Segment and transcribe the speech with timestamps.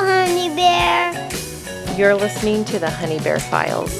[0.00, 1.28] Honey Bear.
[1.96, 3.92] You're listening to the Honey Bear Files.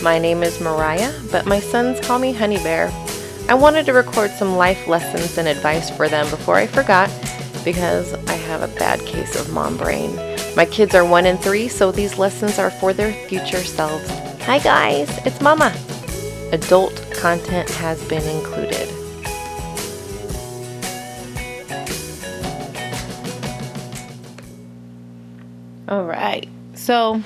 [0.00, 2.92] My name is Mariah, but my sons call me Honey Bear.
[3.48, 7.10] I wanted to record some life lessons and advice for them before I forgot
[7.64, 10.14] because I have a bad case of mom brain.
[10.54, 14.08] My kids are one and three, so these lessons are for their future selves.
[14.44, 15.74] Hi guys, it's Mama.
[16.52, 18.99] Adult content has been included.
[25.90, 26.48] All right.
[26.74, 27.20] So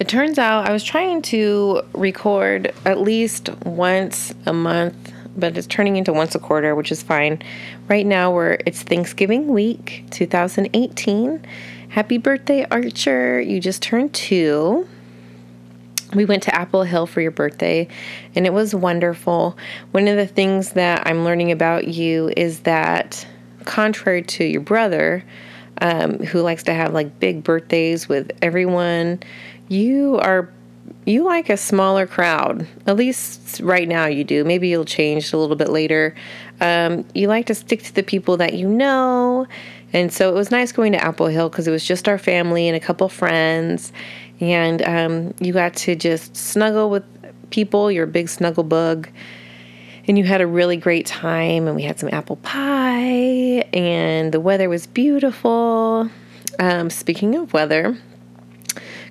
[0.00, 5.68] it turns out I was trying to record at least once a month, but it's
[5.68, 7.40] turning into once a quarter, which is fine.
[7.88, 11.46] Right now we're it's Thanksgiving week, 2018.
[11.90, 13.40] Happy birthday, Archer.
[13.40, 14.88] You just turned 2.
[16.12, 17.86] We went to Apple Hill for your birthday
[18.34, 19.56] and it was wonderful.
[19.92, 23.24] One of the things that I'm learning about you is that
[23.64, 25.22] contrary to your brother,
[25.80, 29.20] um, who likes to have like big birthdays with everyone.
[29.68, 30.50] You are
[31.04, 32.66] you like a smaller crowd.
[32.86, 34.44] At least right now you do.
[34.44, 36.14] Maybe you'll change a little bit later.
[36.60, 39.46] Um, you like to stick to the people that you know.
[39.92, 42.66] And so it was nice going to Apple Hill because it was just our family
[42.66, 43.92] and a couple friends.
[44.40, 47.04] And um, you got to just snuggle with
[47.50, 47.90] people.
[47.90, 49.08] You're a big snuggle bug
[50.08, 54.40] and you had a really great time and we had some apple pie and the
[54.40, 56.08] weather was beautiful.
[56.58, 57.96] Um, speaking of weather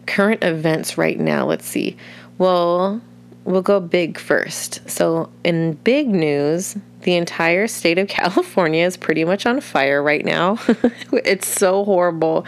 [0.08, 1.98] current events right now let's see.
[2.38, 3.02] Well
[3.44, 4.88] we'll go big first.
[4.90, 10.26] So in big news the entire state of california is pretty much on fire right
[10.26, 10.58] now.
[11.12, 12.46] It's so horrible.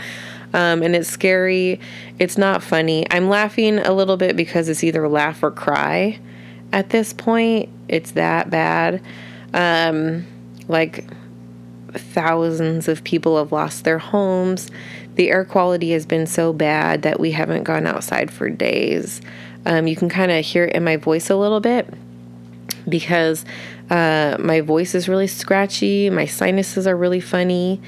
[0.54, 1.80] Um, and it's scary.
[2.20, 3.06] It's not funny.
[3.12, 6.20] I'm laughing a little bit because it's either laugh or cry
[6.72, 7.70] at this point.
[7.88, 9.02] It's that bad.
[9.54, 10.26] Um,
[10.68, 11.06] like
[11.94, 14.70] thousands of people have lost their homes.
[15.16, 19.22] The air quality has been so bad that we haven't gone outside for days.
[19.66, 21.92] Um, you can kind of hear it in my voice a little bit
[22.88, 23.46] because
[23.90, 27.82] uh, my voice is really scratchy, my sinuses are really funny,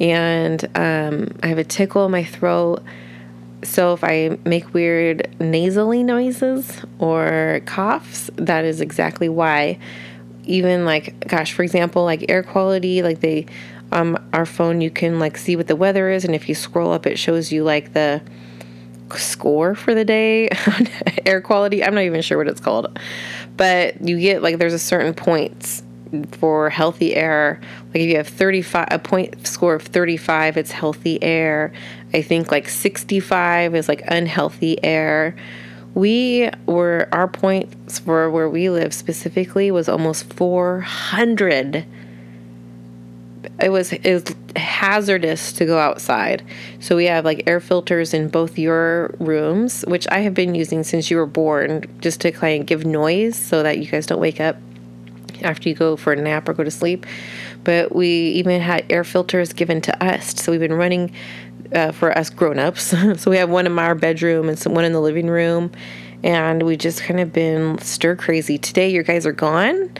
[0.00, 2.82] and um, I have a tickle in my throat.
[3.64, 9.78] So if I make weird nasally noises or coughs, that is exactly why.
[10.44, 13.46] Even like, gosh, for example, like air quality, like they,
[13.92, 16.92] um, our phone, you can like see what the weather is, and if you scroll
[16.92, 18.20] up, it shows you like the
[19.16, 20.48] score for the day
[21.26, 21.84] air quality.
[21.84, 22.98] I'm not even sure what it's called,
[23.56, 25.82] but you get like there's a certain points
[26.32, 27.60] for healthy air.
[27.88, 31.72] Like if you have 35 a point score of 35, it's healthy air.
[32.14, 35.34] I think like 65 is like unhealthy air.
[35.94, 41.84] We were our points for where we live specifically was almost 400.
[43.60, 44.24] It was it was
[44.56, 46.42] hazardous to go outside.
[46.80, 50.82] So we have like air filters in both your rooms, which I have been using
[50.82, 54.20] since you were born, just to kind of give noise so that you guys don't
[54.20, 54.56] wake up
[55.42, 57.06] after you go for a nap or go to sleep.
[57.64, 60.34] But we even had air filters given to us.
[60.40, 61.12] So we've been running
[61.74, 62.82] uh, for us grown-ups.
[63.20, 65.70] so we have one in our bedroom and some one in the living room,
[66.22, 68.58] and we just kind of been stir crazy.
[68.58, 69.92] Today, your guys are gone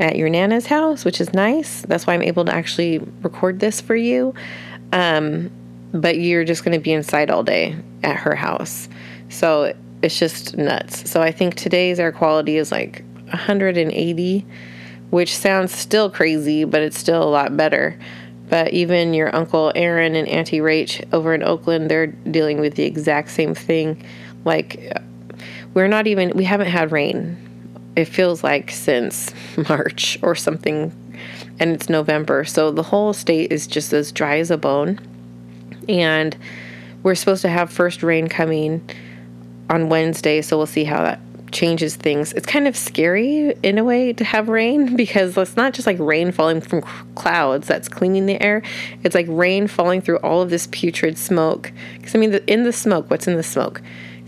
[0.00, 1.82] at your nana's house, which is nice.
[1.82, 4.34] That's why I'm able to actually record this for you.
[4.92, 5.50] Um,
[5.92, 8.88] but you're just going to be inside all day at her house.
[9.28, 11.10] So it's just nuts.
[11.10, 14.46] So I think today's air quality is like 180,
[15.10, 17.98] which sounds still crazy, but it's still a lot better.
[18.50, 22.82] But even your uncle Aaron and Auntie Rach over in Oakland, they're dealing with the
[22.82, 24.04] exact same thing.
[24.44, 24.92] Like,
[25.72, 27.36] we're not even, we haven't had rain.
[27.96, 29.32] It feels like since
[29.68, 30.92] March or something,
[31.60, 32.44] and it's November.
[32.44, 34.98] So the whole state is just as dry as a bone.
[35.88, 36.36] And
[37.04, 38.88] we're supposed to have first rain coming
[39.70, 41.20] on Wednesday, so we'll see how that
[41.52, 42.32] changes things.
[42.32, 45.98] It's kind of scary in a way to have rain because it's not just like
[45.98, 46.82] rain falling from
[47.14, 48.62] clouds that's cleaning the air.
[49.02, 51.72] It's like rain falling through all of this putrid smoke.
[51.96, 53.82] Because I mean, the, in the smoke, what's in the smoke?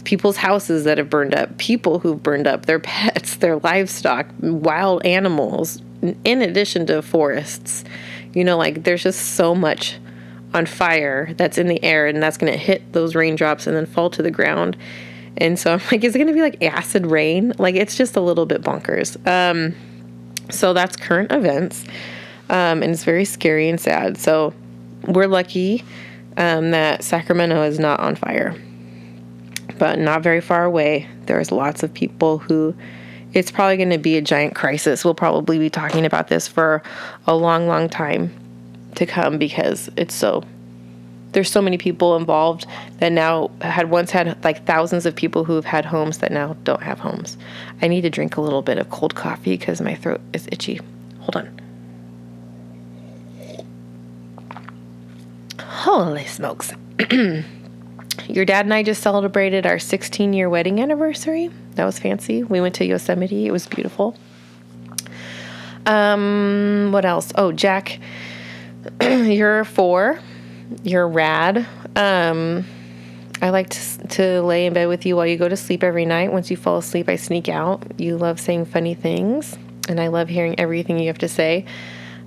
[0.05, 5.05] People's houses that have burned up, people who've burned up, their pets, their livestock, wild
[5.05, 5.81] animals,
[6.25, 7.85] in addition to forests.
[8.35, 9.99] You know, like there's just so much
[10.55, 13.87] on fire that's in the air, and that's going to hit those raindrops and then
[13.87, 14.77] fall to the ground
[15.37, 17.53] and so I'm like, is it going to be like acid rain?
[17.59, 19.17] Like, it's just a little bit bonkers.
[19.27, 19.75] Um,
[20.51, 21.85] so that's current events.
[22.51, 24.19] Um, and it's very scary and sad.
[24.19, 24.53] So
[25.07, 25.85] we're lucky
[26.37, 28.55] um, that Sacramento is not on fire.
[29.79, 32.75] But not very far away, there's lots of people who
[33.33, 35.05] it's probably going to be a giant crisis.
[35.05, 36.83] We'll probably be talking about this for
[37.27, 38.31] a long, long time
[38.97, 40.45] to come because it's so
[41.33, 42.67] there's so many people involved
[42.99, 46.55] that now had once had like thousands of people who have had homes that now
[46.65, 47.37] don't have homes.
[47.81, 50.81] I need to drink a little bit of cold coffee because my throat is itchy.
[51.21, 51.61] Hold on.
[55.61, 56.73] Holy smokes.
[58.29, 61.51] Your dad and I just celebrated our 16 year wedding anniversary.
[61.75, 62.43] That was fancy.
[62.43, 64.17] We went to Yosemite, it was beautiful.
[65.87, 67.33] Um, what else?
[67.35, 67.99] Oh, Jack,
[69.03, 70.21] you're four.
[70.83, 71.67] You're rad.
[71.97, 72.65] Um,
[73.43, 76.05] I like to, to lay in bed with you while you go to sleep every
[76.05, 76.33] night.
[76.33, 77.83] Once you fall asleep, I sneak out.
[77.99, 79.59] You love saying funny things,
[79.89, 81.65] and I love hearing everything you have to say.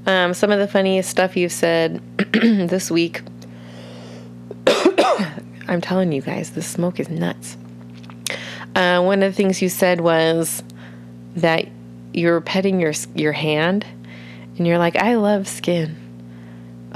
[0.05, 2.01] Um, some of the funniest stuff you've said
[2.33, 3.21] this week.
[5.67, 7.57] I'm telling you guys, the smoke is nuts.
[8.75, 10.61] Uh, one of the things you said was
[11.37, 11.65] that
[12.13, 13.85] you're petting your your hand,
[14.57, 16.04] and you're like, "I love skin.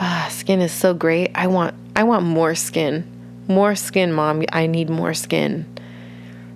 [0.01, 1.30] Ah, skin is so great.
[1.36, 3.04] I want I want more skin,
[3.50, 4.44] more skin, mom.
[4.51, 5.66] I need more skin."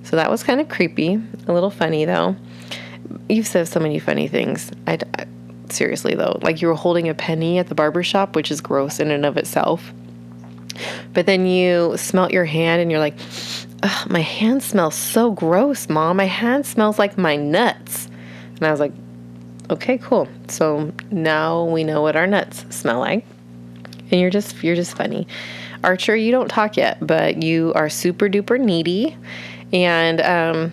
[0.04, 2.36] So that was kind of creepy, a little funny though.
[3.28, 4.72] You've said so many funny things.
[4.88, 5.26] I, I
[5.70, 9.00] seriously though, like you were holding a penny at the barber shop, which is gross
[9.00, 9.94] in and of itself.
[11.14, 13.16] But then you smelt your hand and you're like,
[14.08, 16.18] my hand smells so gross, mom.
[16.18, 18.08] My hand smells like my nuts.
[18.56, 18.94] And I was like,
[19.70, 20.28] okay, cool.
[20.48, 23.26] So now we know what our nuts smell like.
[24.14, 25.28] And you're just you're just funny.
[25.84, 29.18] Archer, you don't talk yet, but you are super duper needy.
[29.74, 30.72] And um,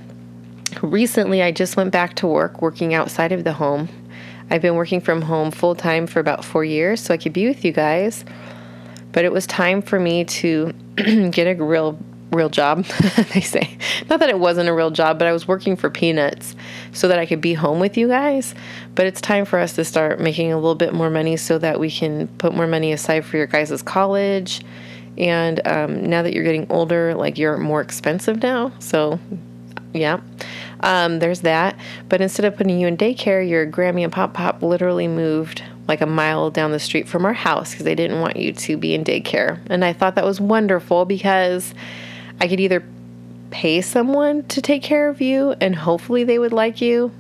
[0.83, 3.89] recently I just went back to work working outside of the home.
[4.51, 7.49] I've been working from home full time for about four years so I could be
[7.49, 8.27] with you guys.
[9.13, 11.99] But it was time for me to get a real
[12.33, 12.85] real job,
[13.35, 13.77] they say.
[14.09, 16.55] Not that it wasn't a real job, but I was working for peanuts
[16.93, 18.55] so that I could be home with you guys.
[18.95, 21.81] But it's time for us to start making a little bit more money so that
[21.81, 24.63] we can put more money aside for your guys' college.
[25.19, 28.73] And um, now that you're getting older, like you're more expensive now.
[28.79, 29.19] So,
[29.93, 30.21] yeah.
[30.83, 31.77] Um, there's that.
[32.09, 36.01] But instead of putting you in daycare, your Grammy and Pop Pop literally moved like
[36.01, 38.95] a mile down the street from our house because they didn't want you to be
[38.95, 39.59] in daycare.
[39.69, 41.75] And I thought that was wonderful because
[42.41, 42.83] I could either
[43.51, 47.11] pay someone to take care of you and hopefully they would like you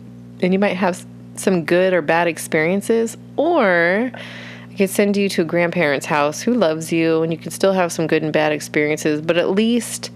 [0.41, 5.43] and you might have some good or bad experiences, or I could send you to
[5.43, 8.53] a grandparent's house who loves you and you can still have some good and bad
[8.53, 10.11] experiences, but at least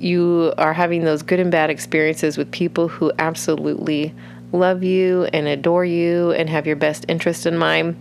[0.00, 4.14] you are having those good and bad experiences with people who absolutely
[4.52, 7.96] love you and adore you and have your best interest in mind.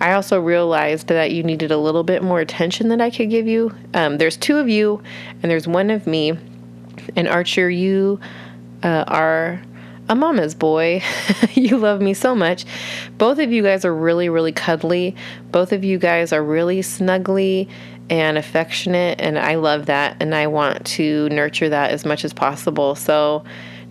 [0.00, 3.46] I also realized that you needed a little bit more attention than I could give
[3.46, 3.74] you.
[3.94, 5.02] Um, there's two of you,
[5.42, 6.38] and there's one of me.
[7.14, 8.20] And Archer, you
[8.82, 9.62] uh, are
[10.08, 11.02] a mama's boy.
[11.54, 12.64] you love me so much.
[13.18, 15.16] Both of you guys are really, really cuddly.
[15.50, 17.68] Both of you guys are really snuggly
[18.08, 20.16] and affectionate, and I love that.
[20.20, 22.94] And I want to nurture that as much as possible.
[22.94, 23.44] So,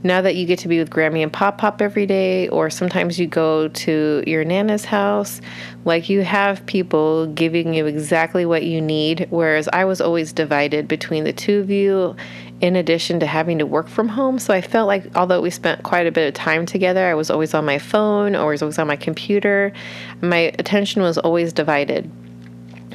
[0.05, 3.19] now that you get to be with Grammy and Pop Pop every day, or sometimes
[3.19, 5.41] you go to your Nana's house,
[5.83, 9.27] like you have people giving you exactly what you need.
[9.31, 12.15] Whereas I was always divided between the two of you,
[12.61, 14.37] in addition to having to work from home.
[14.37, 17.31] So I felt like although we spent quite a bit of time together, I was
[17.31, 19.73] always on my phone, or was always on my computer.
[20.21, 22.09] My attention was always divided.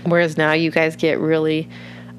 [0.04, 1.68] Whereas now you guys get really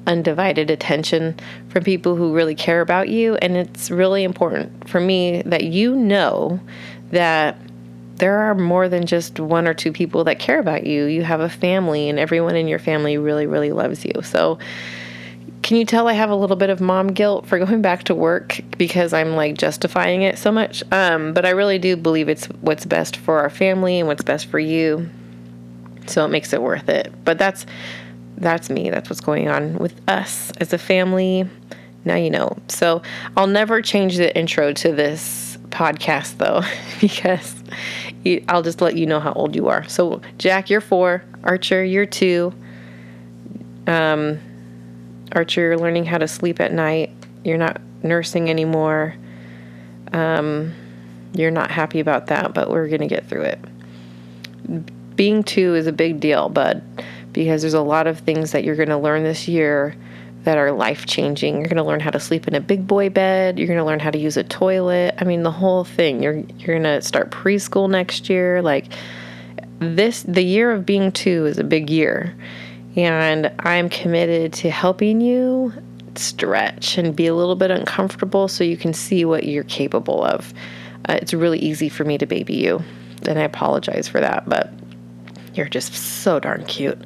[0.06, 1.36] undivided attention
[1.68, 3.36] from people who really care about you.
[3.36, 6.60] And it's really important for me that you know
[7.10, 7.56] that
[8.16, 11.06] there are more than just one or two people that care about you.
[11.06, 14.12] You have a family, and everyone in your family really, really loves you.
[14.22, 14.58] So,
[15.62, 18.14] can you tell I have a little bit of mom guilt for going back to
[18.14, 20.84] work because I'm like justifying it so much?
[20.92, 24.46] Um, but I really do believe it's what's best for our family and what's best
[24.46, 25.08] for you.
[26.06, 27.12] So it makes it worth it.
[27.24, 27.64] But that's
[28.36, 28.90] that's me.
[28.90, 31.48] That's what's going on with us as a family.
[32.04, 32.56] Now you know.
[32.68, 33.02] So
[33.36, 36.62] I'll never change the intro to this podcast though,
[37.00, 37.54] because
[38.48, 39.88] I'll just let you know how old you are.
[39.88, 41.24] So Jack, you're four.
[41.44, 42.52] Archer, you're two.
[43.86, 44.38] Um,
[45.32, 47.10] Archer, you're learning how to sleep at night.
[47.44, 49.16] You're not nursing anymore.
[50.12, 50.72] Um,
[51.34, 55.16] you're not happy about that, but we're gonna get through it.
[55.16, 56.82] Being two is a big deal, bud
[57.32, 59.96] because there's a lot of things that you're going to learn this year
[60.44, 61.54] that are life changing.
[61.54, 63.58] You're going to learn how to sleep in a big boy bed.
[63.58, 65.14] You're going to learn how to use a toilet.
[65.18, 66.22] I mean, the whole thing.
[66.22, 68.60] You're you're going to start preschool next year.
[68.62, 68.86] Like
[69.78, 72.34] this, the year of being two is a big year,
[72.96, 75.72] and I'm committed to helping you
[76.14, 80.52] stretch and be a little bit uncomfortable so you can see what you're capable of.
[81.08, 82.82] Uh, it's really easy for me to baby you,
[83.26, 84.72] and I apologize for that, but
[85.54, 86.98] you're just so darn cute.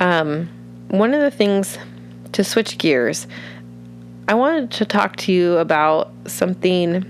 [0.00, 0.48] Um,
[0.88, 1.78] one of the things
[2.32, 3.26] to switch gears,
[4.28, 7.04] I wanted to talk to you about something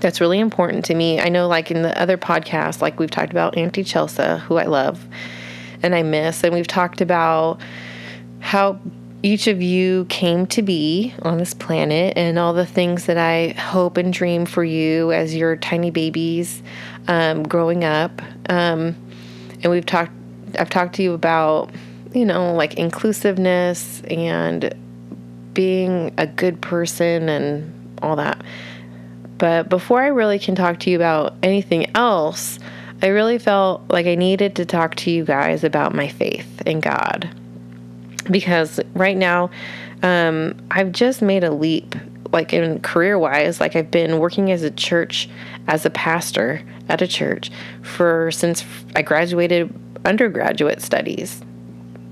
[0.00, 1.20] that's really important to me.
[1.20, 4.64] I know, like in the other podcast, like we've talked about Auntie Chelsea, who I
[4.64, 5.06] love
[5.82, 7.60] and I miss, and we've talked about
[8.40, 8.78] how
[9.22, 13.48] each of you came to be on this planet and all the things that I
[13.58, 16.62] hope and dream for you as your tiny babies
[17.08, 18.22] um, growing up.
[18.48, 18.94] Um,
[19.62, 20.12] and we've talked,
[20.58, 21.70] I've talked to you about,
[22.12, 24.74] you know, like inclusiveness and
[25.52, 28.40] being a good person and all that.
[29.38, 32.58] But before I really can talk to you about anything else,
[33.02, 36.80] I really felt like I needed to talk to you guys about my faith in
[36.80, 37.28] God.
[38.30, 39.50] Because right now,
[40.02, 41.94] um, I've just made a leap,
[42.36, 43.60] like in career wise.
[43.60, 45.28] Like I've been working as a church,
[45.66, 47.50] as a pastor at a church
[47.82, 48.62] for since
[48.94, 49.74] I graduated
[50.04, 51.42] undergraduate studies.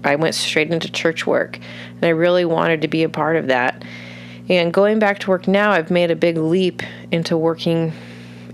[0.02, 1.58] I went straight into church work,
[1.94, 3.84] and I really wanted to be a part of that.
[4.48, 7.92] And going back to work now, I've made a big leap into working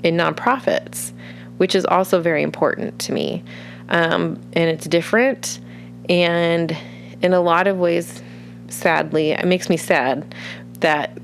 [0.03, 1.13] in nonprofits,
[1.59, 3.43] which is also very important to me.
[3.89, 5.61] Um, and it's different.
[6.09, 6.77] And
[7.23, 8.23] in a lot of ways,
[8.69, 10.35] sadly, it makes me sad
[10.81, 11.17] that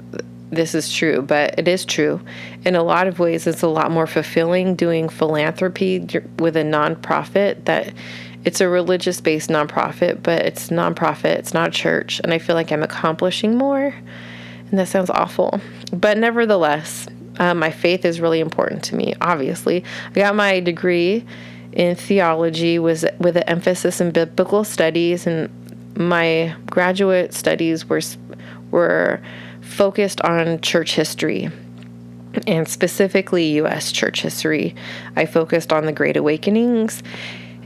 [0.50, 2.20] this is true, but it is true.
[2.64, 6.00] In a lot of ways, it's a lot more fulfilling doing philanthropy
[6.38, 7.92] with a nonprofit that
[8.44, 12.20] it's a religious based nonprofit, but it's nonprofit, it's not a church.
[12.22, 13.92] And I feel like I'm accomplishing more
[14.70, 15.60] and that sounds awful.
[15.92, 17.06] But nevertheless,
[17.38, 19.84] uh, my faith is really important to me, obviously.
[20.10, 21.24] I got my degree
[21.72, 25.50] in theology was with an emphasis in biblical studies and
[25.96, 28.00] my graduate studies were
[28.70, 29.20] were
[29.66, 31.50] focused on church history
[32.46, 34.74] and specifically US church history.
[35.16, 37.02] I focused on the Great Awakenings.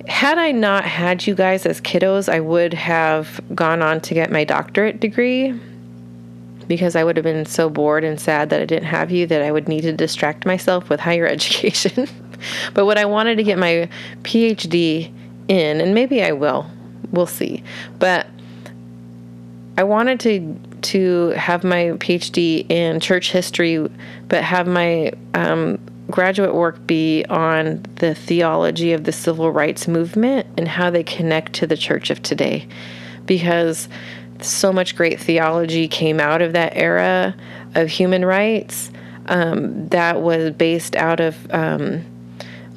[0.08, 4.32] Had I not had you guys as kiddos, I would have gone on to get
[4.32, 5.58] my doctorate degree
[6.66, 9.42] because I would have been so bored and sad that I didn't have you that
[9.42, 12.08] I would need to distract myself with higher education.
[12.74, 13.88] but what I wanted to get my
[14.22, 15.12] PhD
[15.48, 16.66] in, and maybe I will,
[17.10, 17.62] we'll see.
[17.98, 18.26] But
[19.76, 23.88] I wanted to to have my PhD in church history,
[24.28, 25.78] but have my um,
[26.10, 31.52] graduate work be on the theology of the civil rights movement and how they connect
[31.54, 32.66] to the church of today.
[33.26, 33.88] Because
[34.40, 37.34] so much great theology came out of that era
[37.74, 38.90] of human rights
[39.26, 42.04] um, that was based out of um,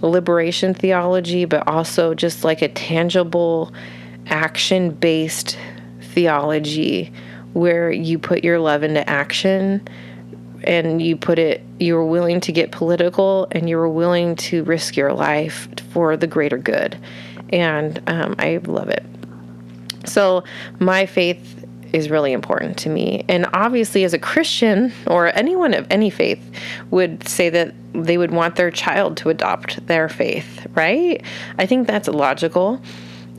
[0.02, 3.74] liberation theology, but also just like a tangible,
[4.28, 5.58] action based
[6.14, 7.12] theology
[7.54, 9.88] where you put your love into action
[10.64, 14.64] and you put it, you were willing to get political and you were willing to
[14.64, 16.98] risk your life for the greater good.
[17.50, 19.06] And um, I love it.
[20.06, 20.44] So,
[20.80, 23.24] my faith is really important to me.
[23.30, 26.44] And obviously, as a Christian or anyone of any faith
[26.90, 31.24] would say that they would want their child to adopt their faith, right?
[31.60, 32.82] I think that's logical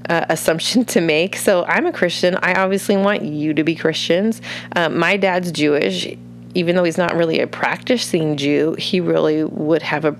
[0.08, 1.36] uh, assumption to make.
[1.36, 2.36] So, I'm a Christian.
[2.42, 4.40] I obviously want you to be Christians.
[4.76, 6.16] Um, my dad's Jewish.
[6.56, 10.14] Even though he's not really a practicing Jew, he really would have a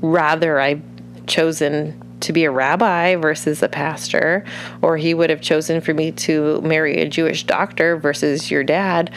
[0.00, 0.80] rather I
[1.26, 4.44] chosen to be a rabbi versus a pastor,
[4.82, 9.10] or he would have chosen for me to marry a Jewish doctor versus your dad.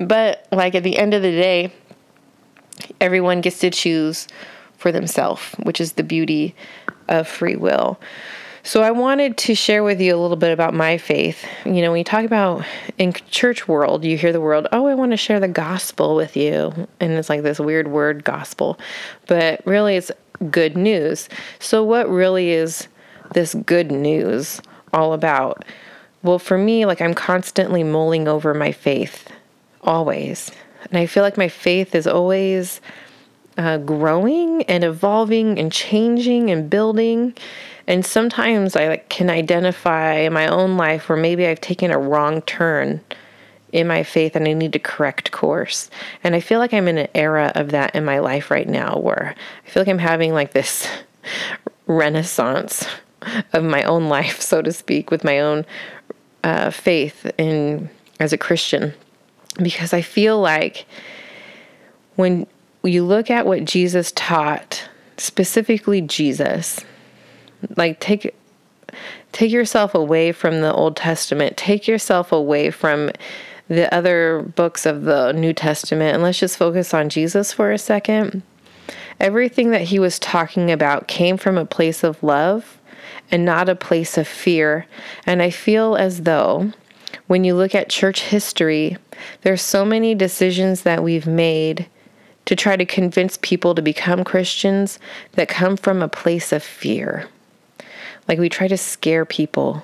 [0.00, 1.72] But, like, at the end of the day,
[3.00, 4.26] everyone gets to choose
[4.76, 6.54] for themselves, which is the beauty
[7.08, 8.00] of free will.
[8.62, 11.46] So, I wanted to share with you a little bit about my faith.
[11.64, 12.64] You know, when you talk about
[12.98, 16.36] in church world, you hear the word, oh, I want to share the gospel with
[16.36, 16.88] you.
[17.00, 18.78] And it's like this weird word, gospel.
[19.26, 20.10] But really, it's
[20.50, 21.28] good news.
[21.58, 22.88] So, what really is
[23.32, 24.60] this good news
[24.92, 25.64] all about?
[26.22, 29.28] Well, for me, like I'm constantly mulling over my faith,
[29.82, 30.50] always.
[30.90, 32.80] And I feel like my faith is always
[33.56, 37.34] uh, growing and evolving and changing and building.
[37.88, 41.98] And sometimes I like, can identify in my own life where maybe I've taken a
[41.98, 43.00] wrong turn
[43.72, 45.88] in my faith and I need to correct course.
[46.22, 48.98] And I feel like I'm in an era of that in my life right now
[48.98, 49.34] where
[49.66, 50.86] I feel like I'm having like this
[51.86, 52.86] renaissance
[53.54, 55.64] of my own life, so to speak, with my own
[56.44, 57.88] uh, faith in
[58.20, 58.92] as a Christian,
[59.62, 60.84] because I feel like
[62.16, 62.46] when
[62.82, 66.84] you look at what Jesus taught, specifically Jesus,
[67.76, 68.34] like take
[69.32, 73.10] take yourself away from the Old Testament, take yourself away from
[73.68, 77.78] the other books of the New Testament and let's just focus on Jesus for a
[77.78, 78.42] second.
[79.20, 82.78] Everything that he was talking about came from a place of love
[83.30, 84.86] and not a place of fear.
[85.26, 86.72] And I feel as though
[87.26, 88.96] when you look at church history,
[89.42, 91.86] there's so many decisions that we've made
[92.46, 94.98] to try to convince people to become Christians
[95.32, 97.28] that come from a place of fear.
[98.28, 99.82] Like we try to scare people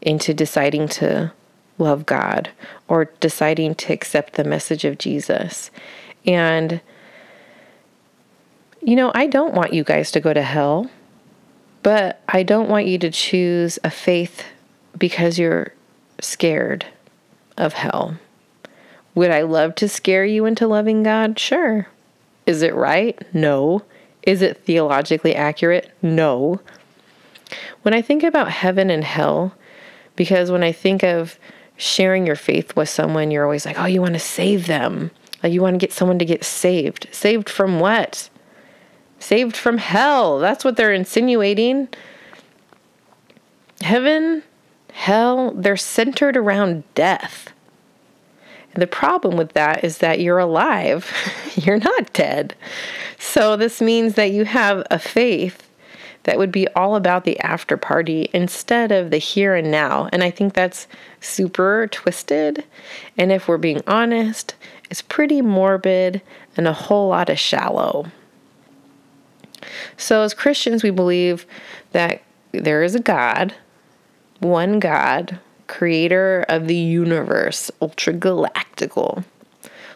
[0.00, 1.32] into deciding to
[1.76, 2.50] love God
[2.88, 5.70] or deciding to accept the message of Jesus.
[6.26, 6.80] And,
[8.80, 10.90] you know, I don't want you guys to go to hell,
[11.82, 14.44] but I don't want you to choose a faith
[14.96, 15.72] because you're
[16.20, 16.86] scared
[17.56, 18.18] of hell.
[19.14, 21.38] Would I love to scare you into loving God?
[21.38, 21.88] Sure.
[22.46, 23.20] Is it right?
[23.34, 23.82] No.
[24.22, 25.90] Is it theologically accurate?
[26.02, 26.60] No.
[27.82, 29.54] When I think about heaven and hell,
[30.16, 31.38] because when I think of
[31.76, 35.10] sharing your faith with someone, you're always like, oh, you want to save them.
[35.42, 37.08] Like you want to get someone to get saved.
[37.12, 38.28] Saved from what?
[39.20, 40.38] Saved from hell.
[40.38, 41.88] That's what they're insinuating.
[43.80, 44.42] Heaven,
[44.92, 47.52] hell, they're centered around death.
[48.74, 51.12] And the problem with that is that you're alive,
[51.54, 52.54] you're not dead.
[53.18, 55.67] So this means that you have a faith
[56.28, 60.10] that would be all about the after party instead of the here and now.
[60.12, 60.86] And I think that's
[61.22, 62.66] super twisted.
[63.16, 64.54] And if we're being honest,
[64.90, 66.20] it's pretty morbid
[66.54, 68.08] and a whole lot of shallow.
[69.96, 71.46] So, as Christians, we believe
[71.92, 72.20] that
[72.52, 73.54] there is a God,
[74.40, 79.24] one God, creator of the universe, ultra galactical,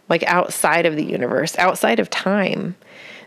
[0.09, 2.75] like outside of the universe, outside of time,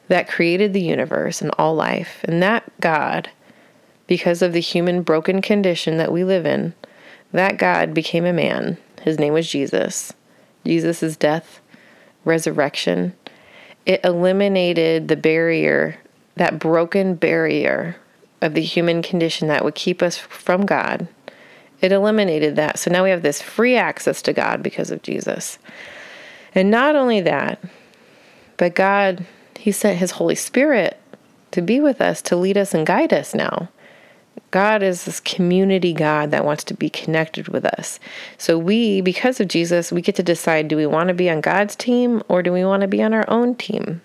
[0.07, 2.24] that created the universe and all life.
[2.24, 3.29] And that God,
[4.07, 6.74] because of the human broken condition that we live in,
[7.31, 8.77] that God became a man.
[9.01, 10.13] His name was Jesus.
[10.65, 11.59] Jesus' death,
[12.24, 13.13] resurrection,
[13.85, 15.97] it eliminated the barrier,
[16.35, 17.95] that broken barrier
[18.41, 21.07] of the human condition that would keep us from God.
[21.81, 22.79] It eliminated that.
[22.79, 25.59] So now we have this free access to God because of Jesus.
[26.53, 27.59] And not only that,
[28.57, 29.25] but God,
[29.66, 30.96] He sent His Holy Spirit
[31.50, 33.68] to be with us, to lead us and guide us now.
[34.51, 38.00] God is this community God that wants to be connected with us.
[38.38, 41.42] So we, because of Jesus, we get to decide do we want to be on
[41.42, 44.01] God's team or do we want to be on our own team?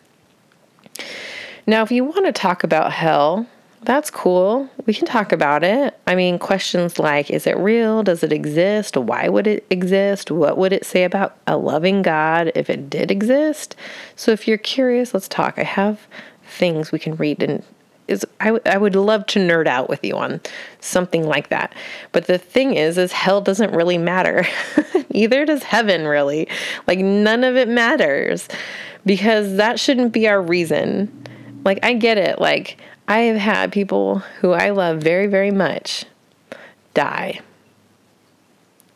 [1.66, 3.46] Now, if you want to talk about hell,
[3.82, 4.68] that's cool.
[4.86, 5.98] We can talk about it.
[6.06, 8.02] I mean, questions like is it real?
[8.02, 8.96] Does it exist?
[8.96, 10.30] Why would it exist?
[10.30, 13.74] What would it say about a loving God if it did exist?
[14.16, 15.58] So if you're curious, let's talk.
[15.58, 16.06] I have
[16.44, 17.62] things we can read and
[18.06, 20.40] is I, w- I would love to nerd out with you on
[20.80, 21.74] something like that.
[22.12, 24.44] But the thing is is hell doesn't really matter.
[25.10, 26.48] Either does heaven really.
[26.86, 28.48] Like none of it matters
[29.06, 31.10] because that shouldn't be our reason.
[31.64, 32.40] Like I get it.
[32.40, 32.78] Like
[33.10, 36.04] I have had people who I love very very much
[36.94, 37.40] die.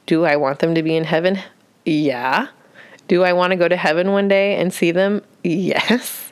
[0.07, 1.41] Do I want them to be in heaven?
[1.85, 2.47] Yeah.
[3.09, 5.21] Do I want to go to heaven one day and see them?
[5.43, 6.31] Yes.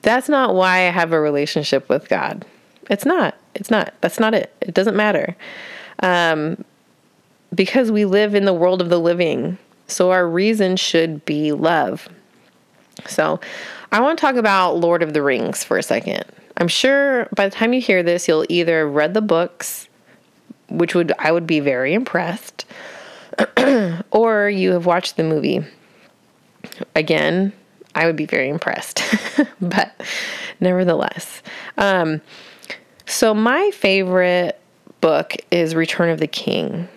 [0.00, 2.46] That's not why I have a relationship with God.
[2.88, 3.36] It's not.
[3.54, 3.92] It's not.
[4.00, 4.50] That's not it.
[4.62, 5.36] It doesn't matter.
[6.02, 6.64] Um,
[7.54, 9.58] because we live in the world of the living.
[9.86, 12.08] So our reason should be love.
[13.06, 13.38] So
[13.92, 16.24] I want to talk about Lord of the Rings for a second.
[16.56, 19.88] I'm sure by the time you hear this, you'll either read the books,
[20.68, 22.66] which would I would be very impressed,
[24.10, 25.64] or you have watched the movie.
[26.94, 27.52] Again,
[27.94, 29.02] I would be very impressed.
[29.60, 29.92] but
[30.60, 31.42] nevertheless,
[31.78, 32.20] um,
[33.06, 34.58] so my favorite
[35.00, 36.88] book is Return of the King.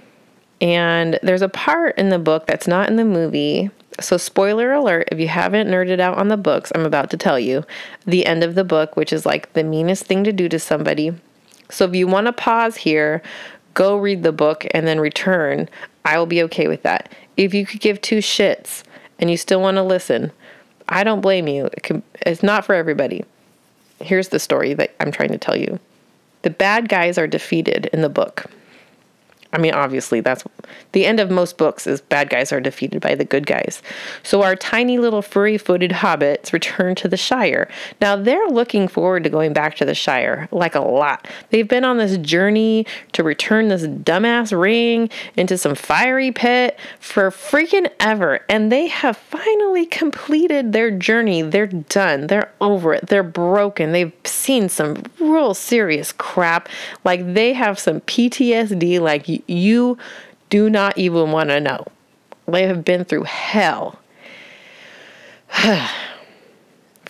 [0.61, 3.69] And there's a part in the book that's not in the movie.
[3.99, 7.39] So, spoiler alert if you haven't nerded out on the books, I'm about to tell
[7.39, 7.63] you
[8.05, 11.13] the end of the book, which is like the meanest thing to do to somebody.
[11.69, 13.21] So, if you want to pause here,
[13.73, 15.69] go read the book and then return.
[16.03, 17.11] I will be okay with that.
[17.37, 18.83] If you could give two shits
[19.17, 20.31] and you still want to listen,
[20.89, 21.65] I don't blame you.
[21.65, 23.23] It can, it's not for everybody.
[24.01, 25.79] Here's the story that I'm trying to tell you
[26.41, 28.45] the bad guys are defeated in the book.
[29.55, 30.43] I mean, obviously, that's
[30.91, 33.81] the end of most books is bad guys are defeated by the good guys.
[34.21, 37.69] So our tiny little furry-footed hobbits return to the Shire.
[38.01, 41.29] Now they're looking forward to going back to the Shire like a lot.
[41.51, 47.31] They've been on this journey to return this dumbass ring into some fiery pit for
[47.31, 51.43] freaking ever, and they have finally completed their journey.
[51.43, 52.27] They're done.
[52.27, 53.07] They're over it.
[53.07, 53.93] They're broken.
[53.93, 56.67] They've seen some real serious crap.
[57.05, 59.97] Like they have some PTSD like you
[60.49, 61.85] do not even want to know.
[62.47, 63.99] They have been through hell.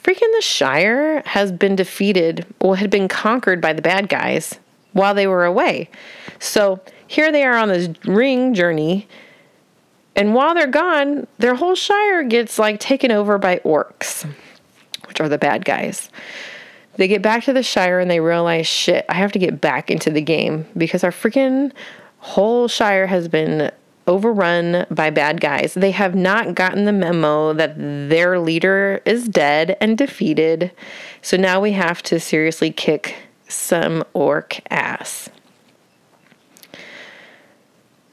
[0.06, 4.60] freaking the Shire has been defeated, or had been conquered by the bad guys
[4.94, 5.90] while they were away.
[6.40, 9.08] So here they are on this ring journey.
[10.16, 14.26] And while they're gone, their whole Shire gets like taken over by orcs,
[15.08, 16.10] which are the bad guys.
[16.98, 19.92] They get back to the Shire and they realize, shit, I have to get back
[19.92, 21.74] into the game because our freaking
[22.26, 23.72] whole Shire has been
[24.08, 25.76] overrun by bad guys.
[25.76, 30.72] They have not gotten the memo that their leader is dead and defeated.
[31.22, 33.16] So now we have to seriously kick
[33.48, 35.30] some orc ass.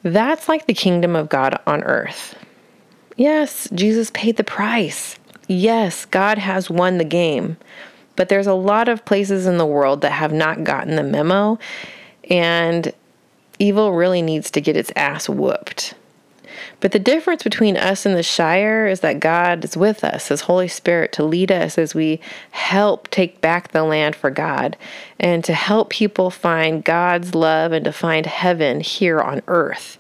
[0.02, 2.36] That's like the kingdom of God on earth.
[3.16, 5.18] Yes, Jesus paid the price.
[5.48, 7.56] Yes, God has won the game.
[8.16, 11.58] But there's a lot of places in the world that have not gotten the memo,
[12.28, 12.92] and
[13.58, 15.94] evil really needs to get its ass whooped.
[16.80, 20.42] But the difference between us and the Shire is that God is with us, His
[20.42, 24.76] Holy Spirit, to lead us as we help take back the land for God
[25.20, 29.98] and to help people find God's love and to find heaven here on earth.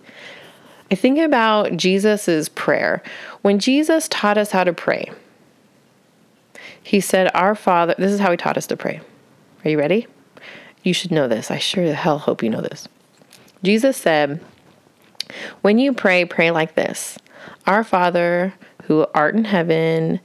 [0.90, 3.02] I think about Jesus' prayer.
[3.42, 5.10] When Jesus taught us how to pray,
[6.82, 9.00] He said, Our Father, this is how He taught us to pray.
[9.64, 10.08] Are you ready?
[10.82, 11.50] You should know this.
[11.50, 12.88] I sure the hell hope you know this.
[13.62, 14.40] Jesus said,
[15.62, 17.18] when you pray, pray like this
[17.66, 20.20] Our Father, who art in heaven,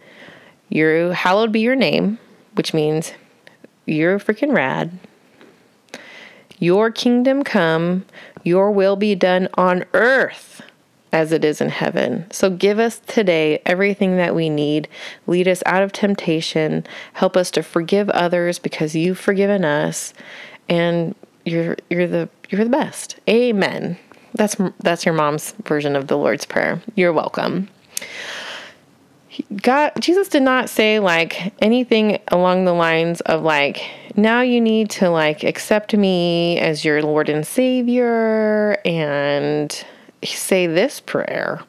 [0.69, 2.19] your hallowed be your name,
[2.56, 3.13] which means
[3.86, 4.97] you're freaking rad.
[6.60, 8.06] Your kingdom come,
[8.43, 10.62] your will be done on earth
[11.13, 12.30] as it is in heaven.
[12.32, 14.88] So give us today everything that we need.
[15.28, 16.86] Lead us out of temptation.
[17.13, 20.13] Help us to forgive others because you've forgiven us.
[20.67, 21.15] And
[21.48, 23.18] you're you're the you're the best.
[23.30, 23.98] Amen.
[24.34, 26.82] That's that's your mom's version of the Lord's prayer.
[26.96, 27.70] You're welcome.
[29.62, 33.82] God Jesus did not say like anything along the lines of like
[34.16, 39.86] now you need to like accept me as your Lord and Savior and
[40.24, 41.62] say this prayer.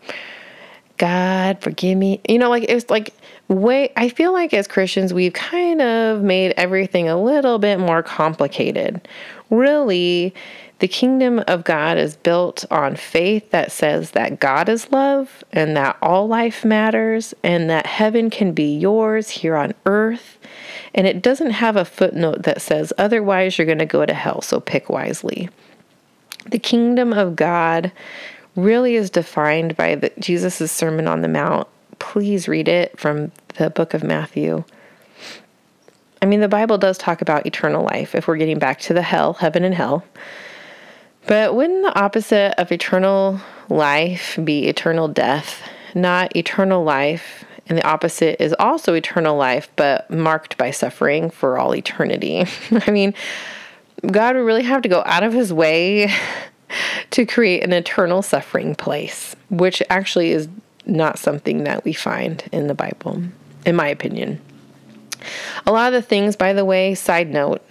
[0.96, 2.20] God, forgive me.
[2.28, 3.14] You know, like it's like
[3.48, 8.02] way I feel like as Christians we've kind of made everything a little bit more
[8.02, 9.06] complicated.
[9.50, 10.34] Really,
[10.80, 15.76] the kingdom of God is built on faith that says that God is love and
[15.76, 20.38] that all life matters and that heaven can be yours here on earth.
[20.94, 24.40] And it doesn't have a footnote that says otherwise you're going to go to hell,
[24.40, 25.48] so pick wisely.
[26.46, 27.90] The kingdom of God
[28.54, 31.68] really is defined by Jesus' Sermon on the Mount.
[31.98, 34.64] Please read it from the book of Matthew.
[36.20, 39.02] I mean, the Bible does talk about eternal life if we're getting back to the
[39.02, 40.04] hell, heaven and hell.
[41.26, 45.62] But wouldn't the opposite of eternal life be eternal death?
[45.94, 51.58] Not eternal life, and the opposite is also eternal life, but marked by suffering for
[51.58, 52.46] all eternity.
[52.86, 53.14] I mean,
[54.10, 56.10] God would really have to go out of his way
[57.10, 60.48] to create an eternal suffering place, which actually is
[60.86, 63.22] not something that we find in the Bible,
[63.66, 64.40] in my opinion.
[65.66, 67.62] A lot of the things, by the way, side note,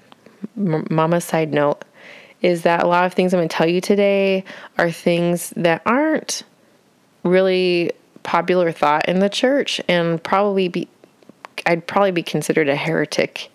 [0.56, 1.84] mama side note,
[2.42, 4.44] is that a lot of things I'm going to tell you today
[4.78, 6.44] are things that aren't
[7.24, 7.92] really
[8.24, 10.88] popular thought in the church and probably be
[11.66, 13.50] I'd probably be considered a heretic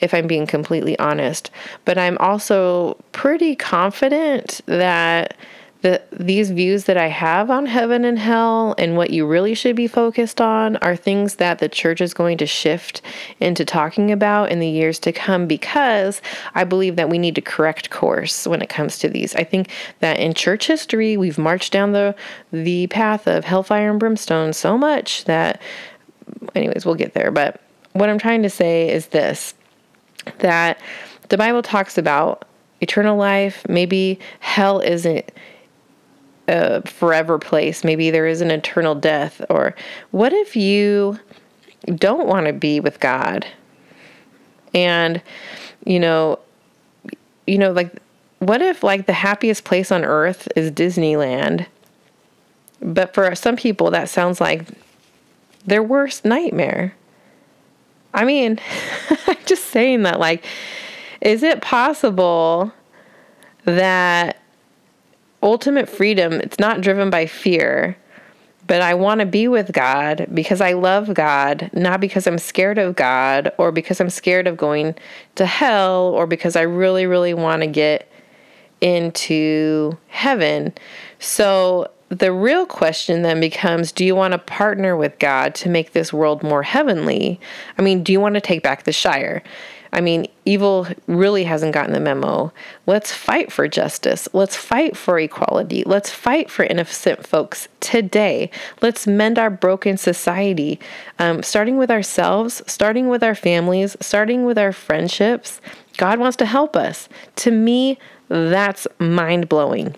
[0.00, 1.50] if I'm being completely honest.
[1.84, 5.36] But I'm also pretty confident that
[5.82, 9.76] the these views that I have on heaven and hell and what you really should
[9.76, 13.02] be focused on are things that the church is going to shift
[13.40, 16.22] into talking about in the years to come because
[16.54, 19.34] I believe that we need to correct course when it comes to these.
[19.34, 22.14] I think that in church history we've marched down the
[22.52, 25.60] the path of hellfire and brimstone so much that
[26.54, 27.60] anyways, we'll get there, but
[27.92, 29.54] what I'm trying to say is this
[30.38, 30.80] that
[31.28, 32.46] the Bible talks about
[32.80, 35.30] eternal life, maybe hell isn't
[36.48, 37.84] a forever place.
[37.84, 39.44] Maybe there is an eternal death.
[39.48, 39.74] Or
[40.10, 41.18] what if you
[41.94, 43.46] don't want to be with God?
[44.74, 45.22] And,
[45.84, 46.38] you know,
[47.46, 47.94] you know, like,
[48.38, 51.66] what if like the happiest place on earth is Disneyland?
[52.80, 54.66] But for some people, that sounds like
[55.64, 56.94] their worst nightmare.
[58.12, 58.58] I mean,
[59.26, 60.44] I'm just saying that, like,
[61.20, 62.72] is it possible
[63.64, 64.41] that
[65.42, 67.96] ultimate freedom, it's not driven by fear,
[68.66, 72.78] but I want to be with God because I love God, not because I'm scared
[72.78, 74.94] of God or because I'm scared of going
[75.34, 78.10] to hell or because I really, really want to get
[78.80, 80.72] into heaven.
[81.18, 85.92] So the real question then becomes do you want to partner with God to make
[85.92, 87.40] this world more heavenly?
[87.78, 89.42] I mean, do you want to take back the Shire?
[89.92, 92.50] I mean, evil really hasn't gotten the memo.
[92.86, 94.26] Let's fight for justice.
[94.32, 95.84] Let's fight for equality.
[95.84, 98.50] Let's fight for innocent folks today.
[98.80, 100.80] Let's mend our broken society,
[101.18, 105.60] um, starting with ourselves, starting with our families, starting with our friendships.
[105.98, 107.10] God wants to help us.
[107.36, 109.94] To me, that's mind blowing.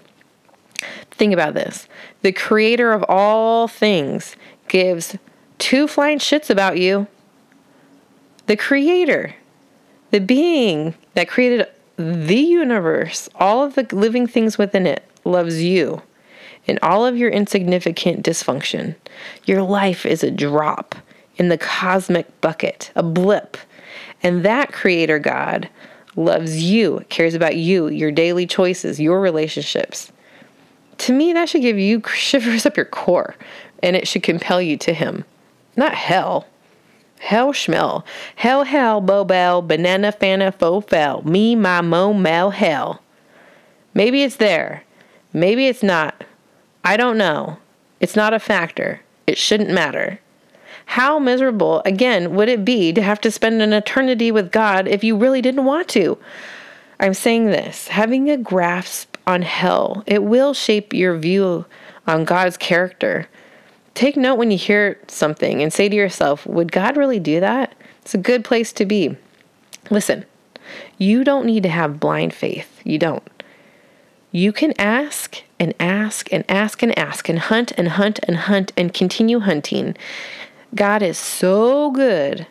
[1.12, 1.86] Think about this
[2.22, 4.34] the creator of all things
[4.66, 5.16] gives
[5.58, 7.06] two flying shits about you.
[8.46, 9.36] The creator
[10.14, 16.00] the being that created the universe, all of the living things within it, loves you
[16.68, 18.94] and all of your insignificant dysfunction.
[19.44, 20.94] Your life is a drop
[21.34, 23.56] in the cosmic bucket, a blip.
[24.22, 25.68] And that creator God
[26.14, 30.12] loves you, cares about you, your daily choices, your relationships.
[30.98, 33.34] To me, that should give you shivers up your core
[33.82, 35.24] and it should compel you to Him,
[35.74, 36.46] not hell.
[37.24, 38.04] Hell schmell.
[38.36, 41.22] Hell hell bobel banana fana fo fell.
[41.22, 43.00] Me my mo mel hell.
[43.94, 44.84] Maybe it's there.
[45.32, 46.24] Maybe it's not.
[46.84, 47.56] I don't know.
[47.98, 49.00] It's not a factor.
[49.26, 50.20] It shouldn't matter.
[50.84, 55.02] How miserable, again, would it be to have to spend an eternity with God if
[55.02, 56.18] you really didn't want to?
[57.00, 61.64] I'm saying this having a grasp on hell, it will shape your view
[62.06, 63.28] on God's character
[63.94, 67.74] take note when you hear something and say to yourself, would God really do that?
[68.02, 69.16] It's a good place to be.
[69.90, 70.24] Listen,
[70.98, 72.80] you don't need to have blind faith.
[72.84, 73.22] You don't.
[74.32, 78.72] You can ask and ask and ask and ask and hunt and hunt and hunt
[78.76, 79.96] and continue hunting.
[80.74, 82.46] God is so good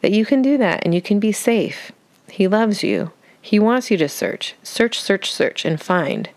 [0.00, 1.92] that you can do that and you can be safe.
[2.30, 3.12] He loves you.
[3.40, 6.30] He wants you to search, search, search, search, and find.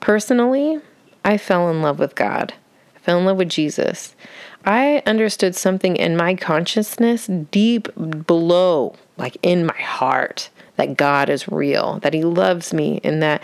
[0.00, 0.80] Personally,
[1.24, 2.54] I fell in love with God
[3.02, 4.14] fell in love with Jesus,
[4.64, 7.88] I understood something in my consciousness deep
[8.26, 13.42] below, like in my heart, that God is real, that He loves me, and that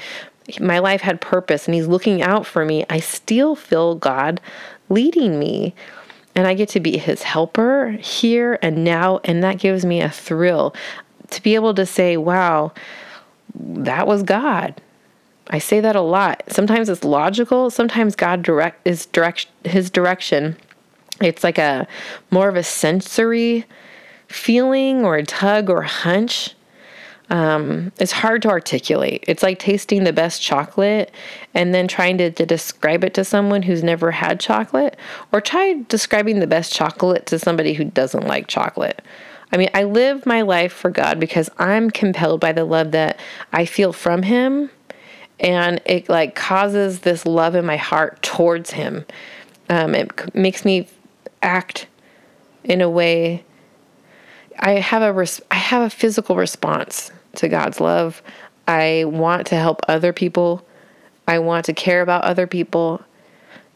[0.60, 2.84] my life had purpose and He's looking out for me.
[2.88, 4.40] I still feel God
[4.88, 5.74] leading me.
[6.34, 9.18] And I get to be His helper here and now.
[9.24, 10.72] And that gives me a thrill
[11.30, 12.72] to be able to say, wow,
[13.54, 14.80] that was God.
[15.50, 16.42] I say that a lot.
[16.48, 20.56] Sometimes it's logical, sometimes God direct is direct his direction.
[21.20, 21.86] It's like a
[22.30, 23.64] more of a sensory
[24.28, 26.54] feeling or a tug or a hunch.
[27.30, 29.24] Um, it's hard to articulate.
[29.26, 31.12] It's like tasting the best chocolate
[31.52, 34.96] and then trying to, to describe it to someone who's never had chocolate,
[35.30, 39.02] or try describing the best chocolate to somebody who doesn't like chocolate.
[39.52, 43.18] I mean, I live my life for God because I'm compelled by the love that
[43.52, 44.70] I feel from Him
[45.40, 49.04] and it like causes this love in my heart towards him.
[49.70, 50.88] Um, it makes me
[51.42, 51.86] act
[52.64, 53.44] in a way
[54.58, 58.22] i have a res- i have a physical response to god's love.
[58.66, 60.66] I want to help other people.
[61.26, 63.00] I want to care about other people.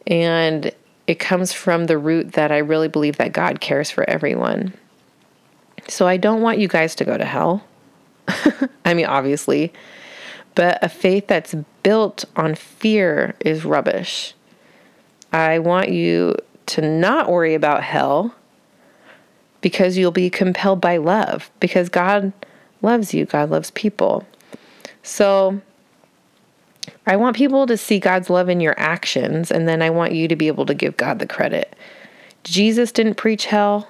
[0.06, 0.70] And
[1.06, 4.74] it comes from the root that i really believe that god cares for everyone.
[5.88, 7.64] So i don't want you guys to go to hell.
[8.84, 9.72] I mean obviously
[10.54, 14.34] but a faith that's built on fear is rubbish.
[15.32, 16.36] I want you
[16.66, 18.34] to not worry about hell
[19.60, 22.32] because you'll be compelled by love, because God
[22.82, 24.26] loves you, God loves people.
[25.02, 25.60] So
[27.06, 30.28] I want people to see God's love in your actions, and then I want you
[30.28, 31.74] to be able to give God the credit.
[32.44, 33.88] Jesus didn't preach hell.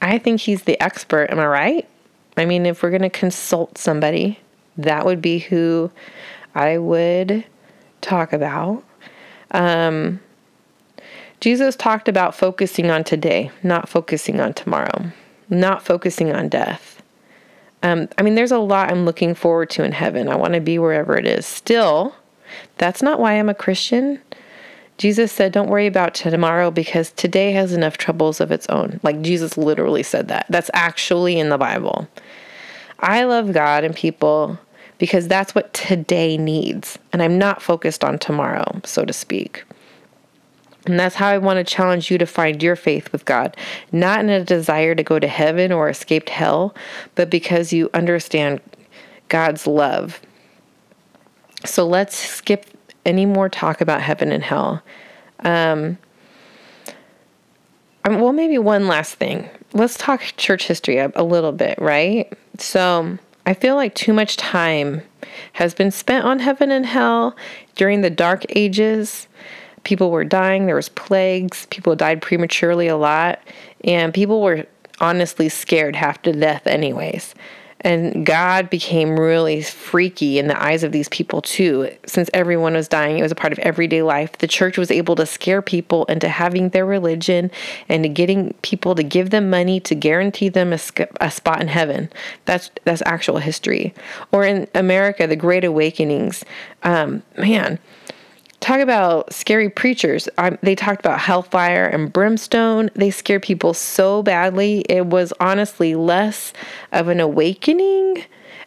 [0.00, 1.30] I think he's the expert.
[1.30, 1.88] Am I right?
[2.36, 4.38] I mean, if we're going to consult somebody,
[4.84, 5.90] that would be who
[6.54, 7.44] I would
[8.00, 8.82] talk about.
[9.50, 10.20] Um,
[11.40, 15.10] Jesus talked about focusing on today, not focusing on tomorrow,
[15.48, 17.02] not focusing on death.
[17.82, 20.28] Um, I mean, there's a lot I'm looking forward to in heaven.
[20.28, 21.46] I want to be wherever it is.
[21.46, 22.14] Still,
[22.76, 24.20] that's not why I'm a Christian.
[24.98, 29.00] Jesus said, Don't worry about tomorrow because today has enough troubles of its own.
[29.02, 30.44] Like Jesus literally said that.
[30.50, 32.06] That's actually in the Bible.
[32.98, 34.58] I love God and people
[35.00, 36.98] because that's what today needs.
[37.12, 39.64] And I'm not focused on tomorrow, so to speak.
[40.86, 43.56] And that's how I want to challenge you to find your faith with God,
[43.92, 46.74] not in a desire to go to heaven or escape hell,
[47.14, 48.60] but because you understand
[49.28, 50.20] God's love.
[51.64, 52.66] So let's skip
[53.06, 54.82] any more talk about heaven and hell.
[55.40, 55.96] Um,
[58.04, 59.48] um well, maybe one last thing.
[59.72, 62.30] Let's talk church history a, a little bit, right?
[62.58, 65.02] So, I feel like too much time
[65.54, 67.36] has been spent on heaven and hell.
[67.74, 69.28] During the dark ages,
[69.84, 73.40] People were dying, there was plagues, people died prematurely a lot,
[73.84, 74.66] and people were
[75.00, 77.34] honestly scared half to death anyways.
[77.82, 81.90] And God became really freaky in the eyes of these people too.
[82.06, 84.36] Since everyone was dying, it was a part of everyday life.
[84.38, 87.50] The church was able to scare people into having their religion
[87.88, 90.78] and to getting people to give them money to guarantee them a,
[91.20, 92.10] a spot in heaven.
[92.44, 93.94] That's that's actual history.
[94.30, 96.44] Or in America, the Great Awakenings.
[96.82, 97.78] Um, man,
[98.60, 100.28] Talk about scary preachers.
[100.36, 102.90] Um, they talked about hellfire and brimstone.
[102.94, 104.84] They scared people so badly.
[104.88, 106.52] It was honestly less
[106.92, 108.24] of an awakening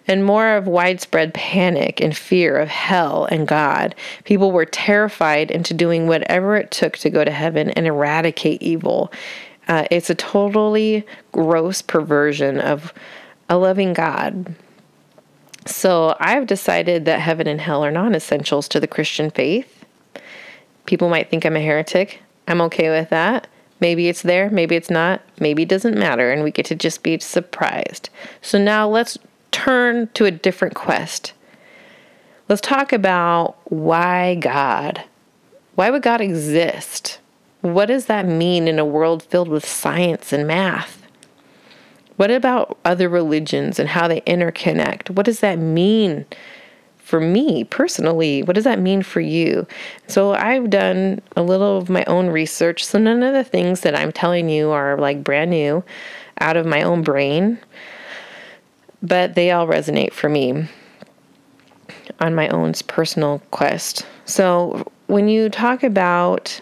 [0.07, 3.95] and more of widespread panic and fear of hell and God.
[4.23, 9.11] People were terrified into doing whatever it took to go to heaven and eradicate evil.
[9.67, 12.93] Uh, it's a totally gross perversion of
[13.47, 14.55] a loving God.
[15.65, 19.72] So I've decided that heaven and hell are non essentials to the Christian faith.
[20.85, 22.21] People might think I'm a heretic.
[22.47, 23.47] I'm okay with that.
[23.79, 27.03] Maybe it's there, maybe it's not, maybe it doesn't matter, and we get to just
[27.03, 28.09] be surprised.
[28.41, 29.17] So now let's
[29.51, 31.33] turn to a different quest.
[32.47, 35.03] Let's talk about why God.
[35.75, 37.19] Why would God exist?
[37.61, 41.05] What does that mean in a world filled with science and math?
[42.15, 45.09] What about other religions and how they interconnect?
[45.09, 46.25] What does that mean
[47.03, 49.67] for me personally, what does that mean for you?
[50.07, 52.83] So I've done a little of my own research.
[52.83, 55.83] So none of the things that I'm telling you are like brand new
[56.39, 57.59] out of my own brain,
[59.01, 60.67] but they all resonate for me
[62.19, 64.07] on my own personal quest.
[64.25, 66.61] So when you talk about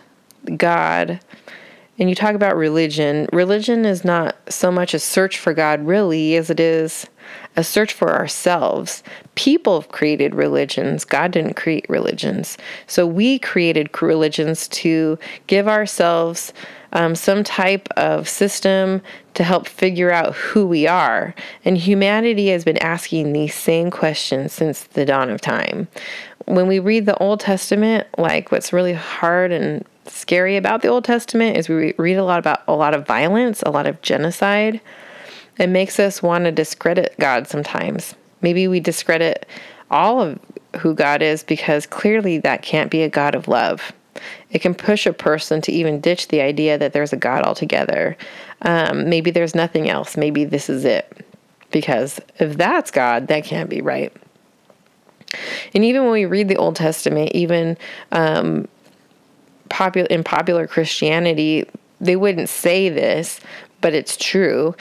[0.57, 1.19] God,
[1.99, 6.35] and you talk about religion, religion is not so much a search for God, really,
[6.35, 7.05] as it is
[7.55, 9.03] a search for ourselves.
[9.35, 12.57] People created religions, God didn't create religions.
[12.87, 16.53] So we created religions to give ourselves
[16.93, 19.01] um, some type of system
[19.33, 21.33] to help figure out who we are.
[21.63, 25.87] And humanity has been asking these same questions since the dawn of time.
[26.45, 31.05] When we read the Old Testament, like what's really hard and scary about the Old
[31.05, 34.81] Testament is we read a lot about a lot of violence, a lot of genocide.
[35.57, 38.15] It makes us want to discredit God sometimes.
[38.41, 39.45] Maybe we discredit
[39.89, 40.39] all of
[40.77, 43.91] who God is because clearly that can't be a God of love.
[44.51, 48.17] It can push a person to even ditch the idea that there's a God altogether.
[48.61, 50.17] Um, maybe there's nothing else.
[50.17, 51.25] Maybe this is it.
[51.71, 54.13] Because if that's God, that can't be right.
[55.73, 57.77] And even when we read the Old Testament, even
[58.11, 58.67] um,
[59.69, 61.65] popular in popular Christianity,
[62.01, 63.39] they wouldn't say this,
[63.79, 64.75] but it's true.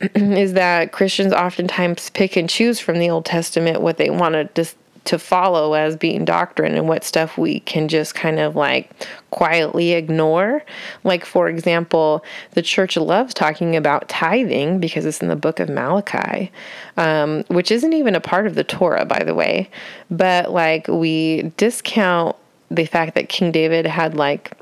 [0.14, 4.66] is that Christians oftentimes pick and choose from the Old Testament what they want to
[5.06, 8.90] to follow as being doctrine and what stuff we can just kind of like
[9.30, 10.62] quietly ignore.
[11.04, 15.68] Like, for example, the church loves talking about tithing because it's in the book of
[15.68, 16.50] Malachi,
[16.96, 19.70] um, which isn't even a part of the Torah, by the way.
[20.10, 22.36] But like, we discount
[22.70, 24.52] the fact that King David had like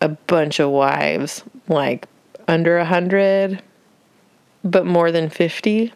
[0.00, 2.06] a bunch of wives, like
[2.46, 3.60] under a hundred,
[4.64, 5.92] but more than 50.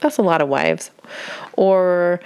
[0.00, 0.90] That's a lot of wives.
[1.54, 2.20] Or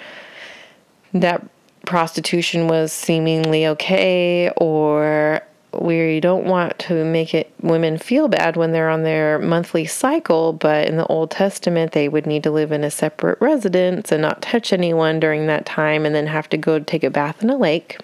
[1.12, 1.44] that
[1.86, 8.72] prostitution was seemingly okay, or we don't want to make it women feel bad when
[8.72, 12.72] they're on their monthly cycle, but in the Old Testament they would need to live
[12.72, 16.56] in a separate residence and not touch anyone during that time and then have to
[16.56, 17.98] go take a bath in a lake.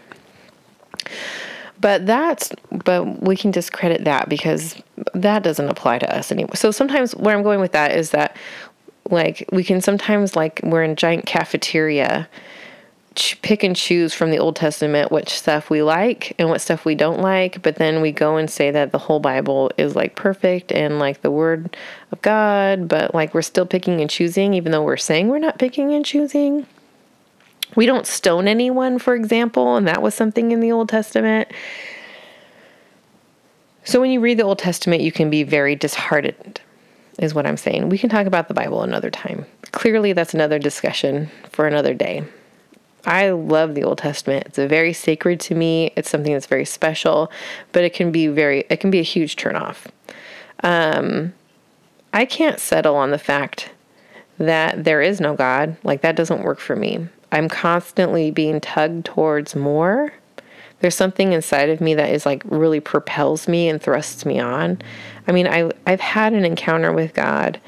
[1.80, 2.50] But that's
[2.84, 4.76] but we can discredit that because
[5.14, 6.56] that doesn't apply to us anymore.
[6.56, 8.36] So sometimes where I'm going with that is that
[9.10, 12.28] like we can sometimes like we're in giant cafeteria
[13.42, 16.94] pick and choose from the Old Testament which stuff we like and what stuff we
[16.94, 20.72] don't like, but then we go and say that the whole Bible is like perfect
[20.72, 21.76] and like the word
[22.10, 25.58] of God, but like we're still picking and choosing even though we're saying we're not
[25.58, 26.66] picking and choosing.
[27.76, 31.50] We don't stone anyone, for example, and that was something in the Old Testament.
[33.84, 36.60] So when you read the Old Testament, you can be very disheartened,
[37.18, 37.90] is what I'm saying.
[37.90, 39.46] We can talk about the Bible another time.
[39.72, 42.24] Clearly, that's another discussion for another day.
[43.06, 44.46] I love the Old Testament.
[44.46, 45.92] It's very sacred to me.
[45.96, 47.30] It's something that's very special,
[47.72, 49.86] but it can be very it can be a huge turnoff.
[50.62, 51.34] Um,
[52.14, 53.70] I can't settle on the fact
[54.38, 55.76] that there is no God.
[55.84, 57.06] Like that doesn't work for me.
[57.30, 60.12] I'm constantly being tugged towards more.
[60.80, 64.82] There's something inside of me that is like really propels me and thrusts me on.
[65.26, 67.60] I mean, I I've had an encounter with God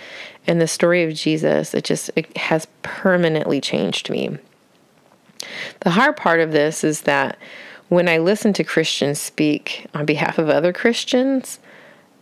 [0.46, 4.38] and the story of Jesus, it just it has permanently changed me.
[5.80, 7.38] The hard part of this is that
[7.88, 11.58] when I listen to Christians speak on behalf of other Christians,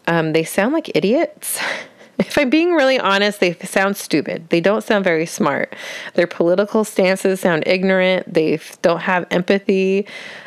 [0.07, 1.61] um, they sound like idiots.
[2.19, 4.49] if I'm being really honest, they sound stupid.
[4.51, 5.75] They don't sound very smart.
[6.15, 8.33] Their political stances sound ignorant.
[8.33, 10.07] They don't have empathy.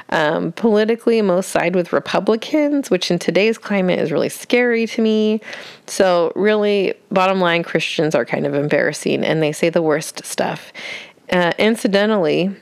[0.10, 5.42] Um, politically, most side with Republicans, which in today's climate is really scary to me.
[5.88, 10.72] So, really, bottom line, Christians are kind of embarrassing and they say the worst stuff.
[11.30, 12.56] Uh, incidentally,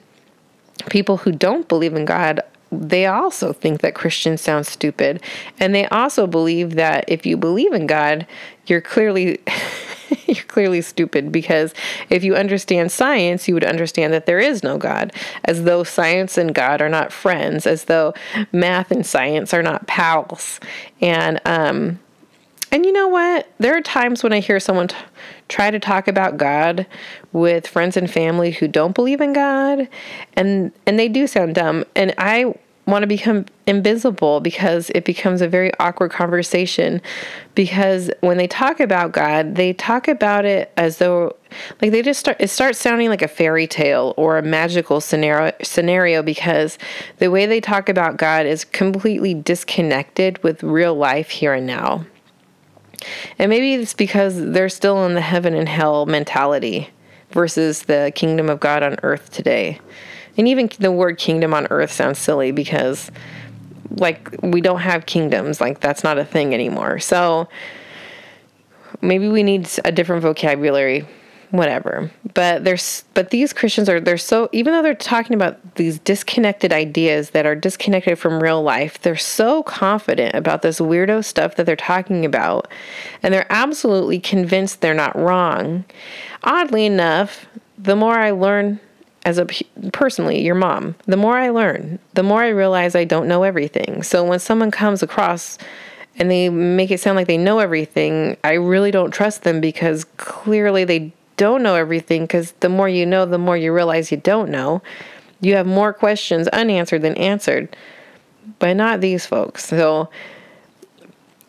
[0.90, 2.42] people who don't believe in God
[2.72, 5.22] they also think that Christians sound stupid.
[5.60, 8.28] And they also believe that if you believe in God,
[8.68, 9.40] you're clearly
[10.28, 11.74] you're clearly stupid because
[12.10, 15.14] if you understand science, you would understand that there is no God,
[15.46, 18.14] as though science and God are not friends, as though
[18.52, 20.60] math and science are not pals.
[21.02, 22.00] And um
[22.72, 23.48] and you know what?
[23.60, 24.96] There are times when I hear someone t-
[25.48, 26.86] try to talk about God
[27.32, 29.88] with friends and family who don't believe in God,
[30.34, 31.86] and and they do sound dumb.
[31.96, 32.54] And I
[32.86, 37.02] want to become invisible because it becomes a very awkward conversation
[37.56, 41.36] because when they talk about God, they talk about it as though
[41.82, 45.52] like they just start it starts sounding like a fairy tale or a magical scenario
[45.64, 46.78] scenario because
[47.18, 52.06] the way they talk about God is completely disconnected with real life here and now.
[53.40, 56.90] And maybe it's because they're still in the heaven and hell mentality
[57.32, 59.80] versus the kingdom of God on earth today.
[60.38, 63.12] And even the word kingdom on earth sounds silly because,
[63.90, 65.62] like, we don't have kingdoms.
[65.62, 67.00] Like, that's not a thing anymore.
[67.00, 67.48] So
[69.02, 71.06] maybe we need a different vocabulary
[71.52, 72.12] whatever.
[72.34, 76.74] But there's but these christians are they're so even though they're talking about these disconnected
[76.74, 81.66] ideas that are disconnected from real life they're so confident about this weirdo stuff that
[81.66, 82.68] they're talking about.
[83.24, 85.86] And they're absolutely convinced they're not wrong.
[86.44, 88.80] Oddly enough the more i learn
[89.26, 89.46] as a
[89.92, 94.04] personally your mom the more i learn the more i realize i don't know everything.
[94.04, 95.58] So when someone comes across
[96.18, 100.06] and they make it sound like they know everything i really don't trust them because
[100.18, 104.18] clearly they don't know everything because the more you know the more you realize you
[104.18, 104.82] don't know
[105.42, 107.76] you have more questions unanswered than answered
[108.60, 110.10] but not these folks so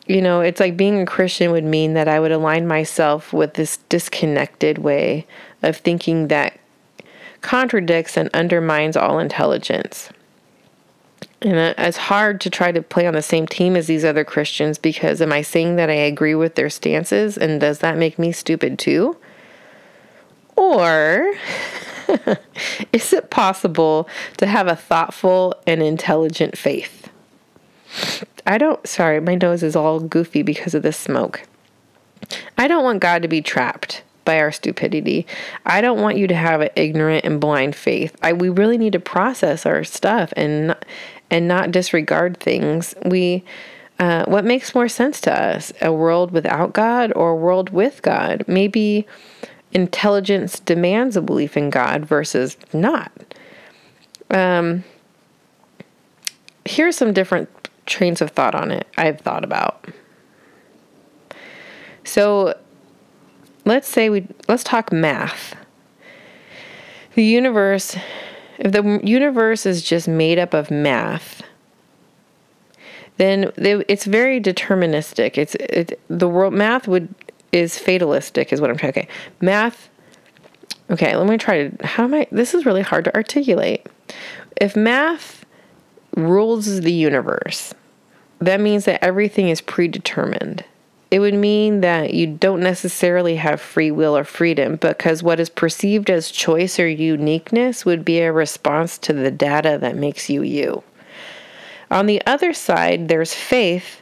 [0.07, 3.53] you know it's like being a christian would mean that i would align myself with
[3.53, 5.25] this disconnected way
[5.63, 6.57] of thinking that
[7.41, 10.09] contradicts and undermines all intelligence.
[11.41, 14.77] And it's hard to try to play on the same team as these other Christians
[14.77, 18.31] because am I saying that I agree with their stances and does that make me
[18.31, 19.17] stupid too?
[20.57, 21.33] Or
[22.91, 27.09] is it possible to have a thoughtful and intelligent faith?
[28.45, 31.43] I don't, sorry, my nose is all goofy because of the smoke.
[32.57, 35.25] I don't want God to be trapped by our stupidity.
[35.65, 38.15] I don't want you to have an ignorant and blind faith.
[38.21, 40.75] I we really need to process our stuff and
[41.29, 42.93] and not disregard things.
[43.05, 43.45] We
[43.99, 45.71] uh, what makes more sense to us?
[45.81, 48.43] A world without God or a world with God?
[48.47, 49.07] Maybe
[49.71, 53.11] intelligence demands a belief in God versus not.
[54.29, 54.83] Um,
[56.65, 57.49] here's some different
[57.85, 59.85] trains of thought on it I've thought about.
[62.03, 62.57] So,
[63.65, 65.55] let's say we let's talk math.
[67.15, 67.97] The universe
[68.59, 71.43] if the universe is just made up of math,
[73.17, 75.37] then it's very deterministic.
[75.37, 77.13] It's it, the world math would
[77.51, 78.91] is fatalistic is what I'm trying.
[78.91, 79.07] Okay,
[79.41, 79.89] math.
[80.89, 81.85] Okay, let me try to.
[81.85, 82.27] How am I?
[82.31, 83.85] This is really hard to articulate.
[84.55, 85.45] If math
[86.15, 87.73] rules the universe,
[88.39, 90.63] that means that everything is predetermined
[91.09, 95.49] it would mean that you don't necessarily have free will or freedom because what is
[95.49, 100.41] perceived as choice or uniqueness would be a response to the data that makes you
[100.41, 100.83] you.
[101.89, 104.01] On the other side, there's faith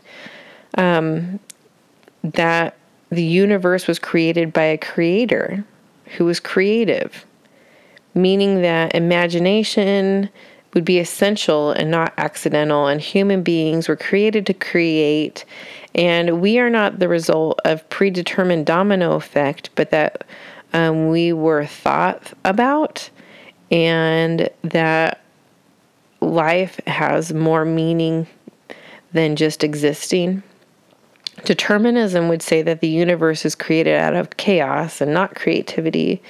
[0.79, 1.39] um,
[2.23, 2.75] that
[3.10, 5.64] the universe was created by a creator
[6.18, 7.26] who was creative,
[8.14, 10.30] meaning that imagination
[10.74, 15.45] would be essential and not accidental, and human beings were created to create
[15.95, 20.26] and we are not the result of predetermined domino effect, but that
[20.74, 23.10] um, we were thought about
[23.72, 25.22] and that
[26.20, 28.28] life has more meaning
[29.14, 30.43] than just existing.
[31.43, 36.21] Determinism would say that the universe is created out of chaos and not creativity,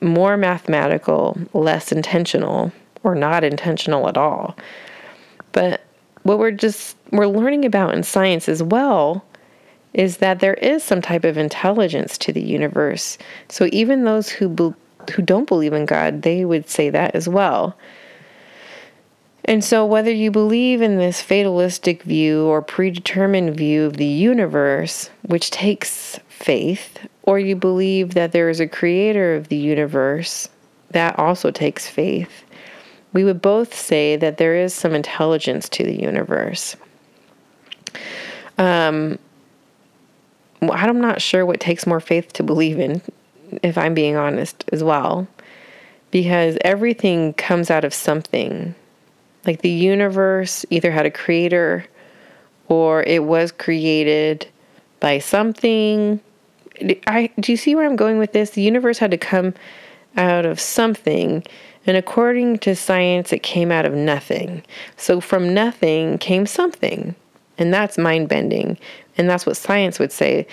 [0.00, 4.56] more mathematical, less intentional, or not intentional at all.
[5.52, 5.82] But
[6.22, 9.24] what we're just we're learning about in science as well
[9.92, 13.18] is that there is some type of intelligence to the universe.
[13.48, 14.72] So even those who be,
[15.12, 17.76] who don't believe in God, they would say that as well.
[19.44, 25.10] And so, whether you believe in this fatalistic view or predetermined view of the universe,
[25.22, 30.48] which takes faith, or you believe that there is a creator of the universe,
[30.90, 32.44] that also takes faith,
[33.12, 36.76] we would both say that there is some intelligence to the universe.
[38.58, 39.18] Um,
[40.62, 43.02] I'm not sure what takes more faith to believe in,
[43.62, 45.26] if I'm being honest as well,
[46.10, 48.74] because everything comes out of something.
[49.46, 51.84] Like the universe either had a creator
[52.68, 54.46] or it was created
[55.00, 56.20] by something.
[57.06, 58.50] I do you see where I'm going with this?
[58.50, 59.54] The universe had to come
[60.16, 61.42] out of something,
[61.86, 64.62] and according to science, it came out of nothing.
[64.96, 67.14] So from nothing came something,
[67.58, 68.78] and that's mind bending,
[69.18, 70.46] and that's what science would say.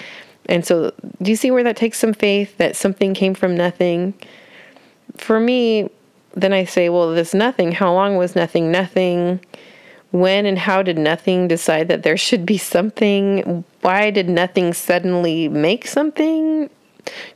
[0.47, 4.13] And so, do you see where that takes some faith that something came from nothing?
[5.15, 5.89] For me,
[6.41, 9.39] then I say, well, this nothing, how long was nothing nothing?
[10.11, 13.63] When and how did nothing decide that there should be something?
[13.81, 16.69] Why did nothing suddenly make something?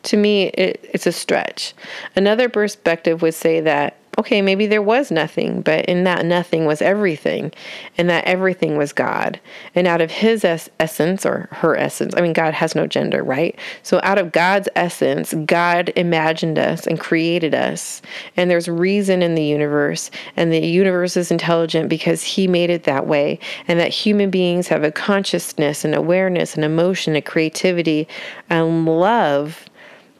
[0.03, 1.73] To me, it, it's a stretch.
[2.15, 6.81] Another perspective would say that okay, maybe there was nothing, but in that nothing was
[6.81, 7.51] everything,
[7.97, 9.39] and that everything was God.
[9.75, 13.23] And out of His es- essence, or her essence, I mean, God has no gender,
[13.23, 13.57] right?
[13.81, 18.01] So out of God's essence, God imagined us and created us.
[18.37, 22.83] And there's reason in the universe, and the universe is intelligent because He made it
[22.83, 28.07] that way, and that human beings have a consciousness and awareness and emotion and creativity
[28.49, 29.65] and love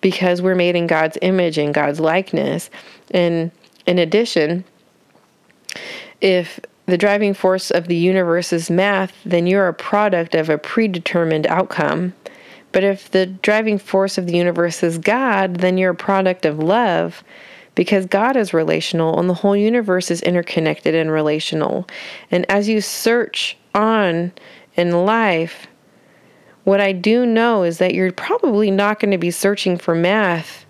[0.02, 2.70] because we're made in God's image and God's likeness.
[3.12, 3.52] And
[3.86, 4.64] in addition,
[6.22, 10.58] if the driving force of the universe is math, then you're a product of a
[10.58, 12.14] predetermined outcome.
[12.72, 16.60] But if the driving force of the universe is God, then you're a product of
[16.60, 17.24] love
[17.76, 21.88] because God is relational and the whole universe is interconnected and relational.
[22.32, 24.32] And as you search on
[24.76, 25.68] in life,
[26.64, 30.63] what I do know is that you're probably not going to be searching for math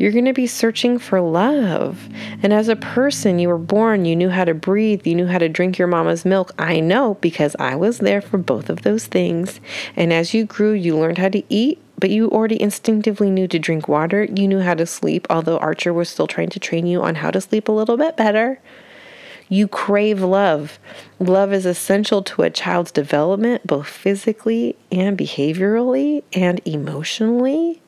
[0.00, 2.08] you're going to be searching for love.
[2.42, 5.36] And as a person, you were born, you knew how to breathe, you knew how
[5.36, 6.52] to drink your mama's milk.
[6.58, 9.60] I know because I was there for both of those things.
[9.96, 13.58] And as you grew, you learned how to eat, but you already instinctively knew to
[13.58, 14.24] drink water.
[14.24, 17.30] You knew how to sleep, although Archer was still trying to train you on how
[17.30, 18.58] to sleep a little bit better.
[19.50, 20.78] You crave love.
[21.18, 27.82] Love is essential to a child's development, both physically and behaviorally and emotionally.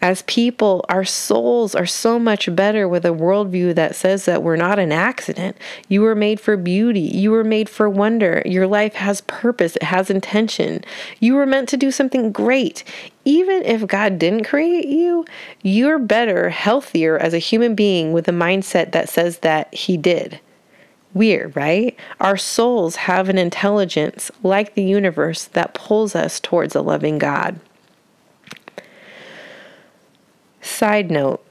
[0.00, 4.54] As people, our souls are so much better with a worldview that says that we're
[4.54, 5.56] not an accident.
[5.88, 7.00] You were made for beauty.
[7.00, 8.40] You were made for wonder.
[8.46, 10.84] Your life has purpose, it has intention.
[11.18, 12.84] You were meant to do something great.
[13.24, 15.24] Even if God didn't create you,
[15.62, 20.38] you're better, healthier as a human being with a mindset that says that He did.
[21.12, 21.96] Weird, right?
[22.20, 27.58] Our souls have an intelligence like the universe that pulls us towards a loving God.
[30.68, 31.44] Side note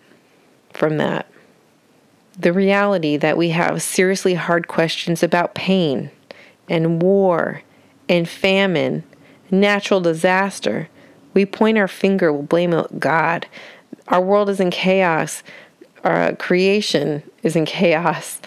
[0.73, 1.27] from that
[2.37, 6.11] the reality that we have seriously hard questions about pain
[6.69, 7.63] and war
[8.07, 9.03] and famine,
[9.49, 10.87] natural disaster.
[11.33, 13.47] We point our finger, we'll blame God.
[14.07, 15.43] Our world is in chaos.
[16.03, 18.39] Our creation is in chaos.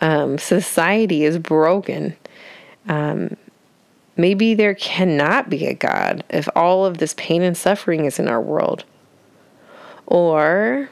[0.00, 2.16] Um, society is broken.
[2.88, 3.36] Um,
[4.16, 8.28] maybe there cannot be a God if all of this pain and suffering is in
[8.28, 8.84] our world.
[10.06, 10.88] Or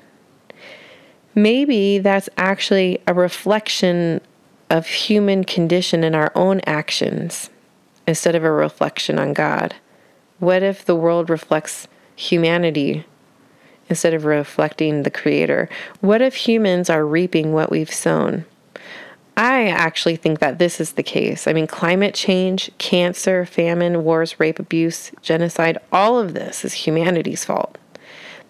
[1.34, 4.20] maybe that's actually a reflection
[4.70, 7.50] of human condition in our own actions
[8.06, 9.74] instead of a reflection on God.
[10.38, 11.86] What if the world reflects
[12.16, 13.04] humanity
[13.88, 15.68] instead of reflecting the Creator?
[16.00, 18.44] What if humans are reaping what we've sown?
[19.36, 21.48] I actually think that this is the case.
[21.48, 27.44] I mean, climate change, cancer, famine, wars, rape, abuse, genocide, all of this is humanity's
[27.44, 27.76] fault.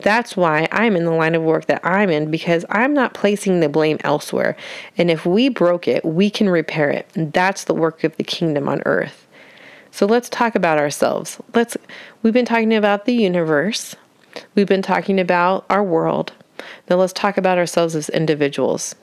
[0.05, 3.61] That's why I'm in the line of work that I'm in because I'm not placing
[3.61, 4.55] the blame elsewhere.
[4.99, 7.09] And if we broke it, we can repair it.
[7.15, 9.27] And that's the work of the kingdom on earth.
[9.91, 11.39] So let's talk about ourselves.
[11.55, 11.79] Let's
[12.23, 13.97] we've been talking about the universe.
[14.55, 16.35] We've been talking about our world.
[16.91, 18.95] Now let's talk about ourselves as individuals.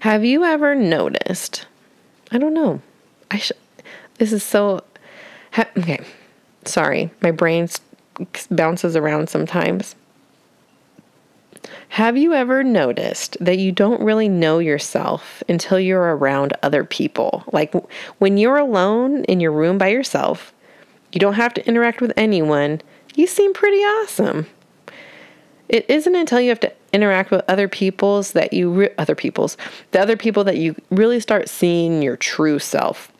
[0.00, 1.66] Have you ever noticed?
[2.32, 2.80] I don't know.
[3.30, 3.52] I sh-
[4.16, 4.84] this is so
[5.52, 6.00] ha- okay.
[6.64, 7.78] Sorry, my brain's
[8.50, 9.94] bounces around sometimes.
[11.90, 17.42] Have you ever noticed that you don't really know yourself until you're around other people?
[17.52, 17.74] Like
[18.18, 20.54] when you're alone in your room by yourself,
[21.12, 22.80] you don't have to interact with anyone,
[23.16, 24.46] you seem pretty awesome.
[25.68, 29.56] It isn't until you have to interact with other people's that you re- other people's
[29.92, 33.12] the other people that you really start seeing your true self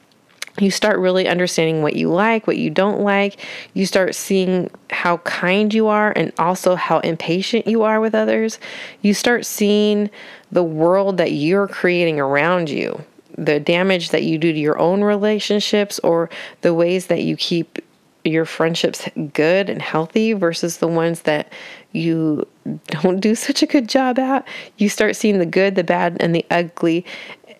[0.60, 3.44] you start really understanding what you like, what you don't like.
[3.74, 8.58] You start seeing how kind you are and also how impatient you are with others.
[9.02, 10.10] You start seeing
[10.52, 13.04] the world that you're creating around you,
[13.36, 16.28] the damage that you do to your own relationships, or
[16.60, 17.78] the ways that you keep
[18.24, 21.50] your friendships good and healthy versus the ones that
[21.92, 22.46] you
[22.86, 24.46] don't do such a good job at.
[24.76, 27.04] You start seeing the good, the bad, and the ugly.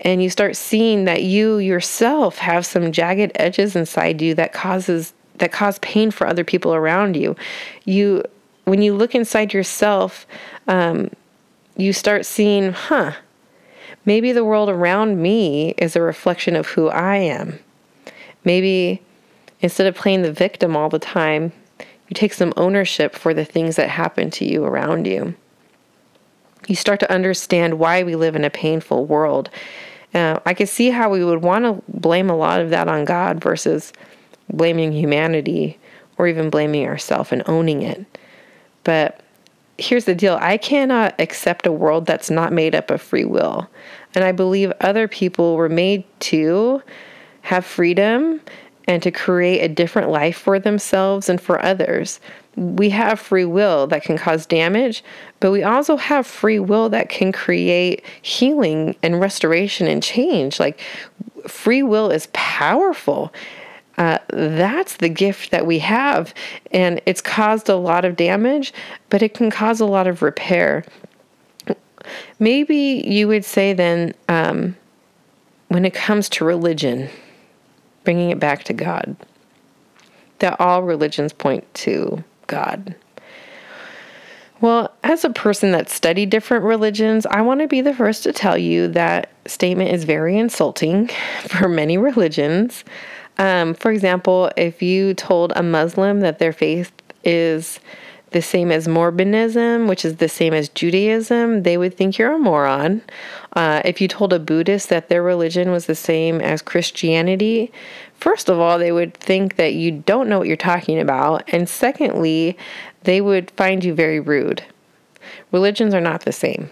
[0.01, 5.12] And you start seeing that you yourself have some jagged edges inside you that causes
[5.36, 7.34] that cause pain for other people around you.
[7.84, 8.22] You
[8.64, 10.26] when you look inside yourself,
[10.68, 11.11] um,
[11.76, 13.12] you start seeing, huh,
[14.05, 17.59] maybe the world around me is a reflection of who I am.
[18.44, 19.03] Maybe
[19.61, 21.53] instead of playing the victim all the time,
[22.09, 25.34] you take some ownership for the things that happen to you around you.
[26.66, 29.51] You start to understand why we live in a painful world.
[30.15, 33.05] Uh, I can see how we would want to blame a lot of that on
[33.05, 33.93] God versus
[34.53, 35.79] blaming humanity
[36.19, 38.05] or even blaming ourselves and owning it.
[38.85, 39.21] But
[39.79, 43.69] here's the deal I cannot accept a world that's not made up of free will.
[44.15, 46.83] And I believe other people were made to
[47.43, 48.41] have freedom
[48.87, 52.21] and to create a different life for themselves and for others.
[52.57, 55.05] We have free will that can cause damage,
[55.38, 60.59] but we also have free will that can create healing and restoration and change.
[60.59, 60.80] Like,
[61.46, 63.32] free will is powerful.
[63.98, 66.34] Uh, that's the gift that we have.
[66.72, 68.72] And it's caused a lot of damage,
[69.11, 70.84] but it can cause a lot of repair.
[72.38, 74.76] Maybe you would say then, um,
[75.68, 77.09] when it comes to religion,
[78.03, 79.16] bringing it back to God.
[80.40, 82.96] That all religions point to God.
[84.61, 88.32] Well, as a person that studied different religions, I want to be the first to
[88.32, 91.09] tell you that statement is very insulting
[91.48, 92.84] for many religions.
[93.38, 96.92] Um, for example, if you told a Muslim that their faith
[97.24, 97.80] is
[98.32, 102.38] the same as Mormonism, which is the same as Judaism, they would think you're a
[102.38, 103.03] moron.
[103.55, 107.72] Uh, if you told a Buddhist that their religion was the same as Christianity,
[108.21, 111.43] first of all, they would think that you don't know what you're talking about.
[111.49, 112.57] And secondly,
[113.03, 114.62] they would find you very rude.
[115.53, 116.71] Religions are not the same.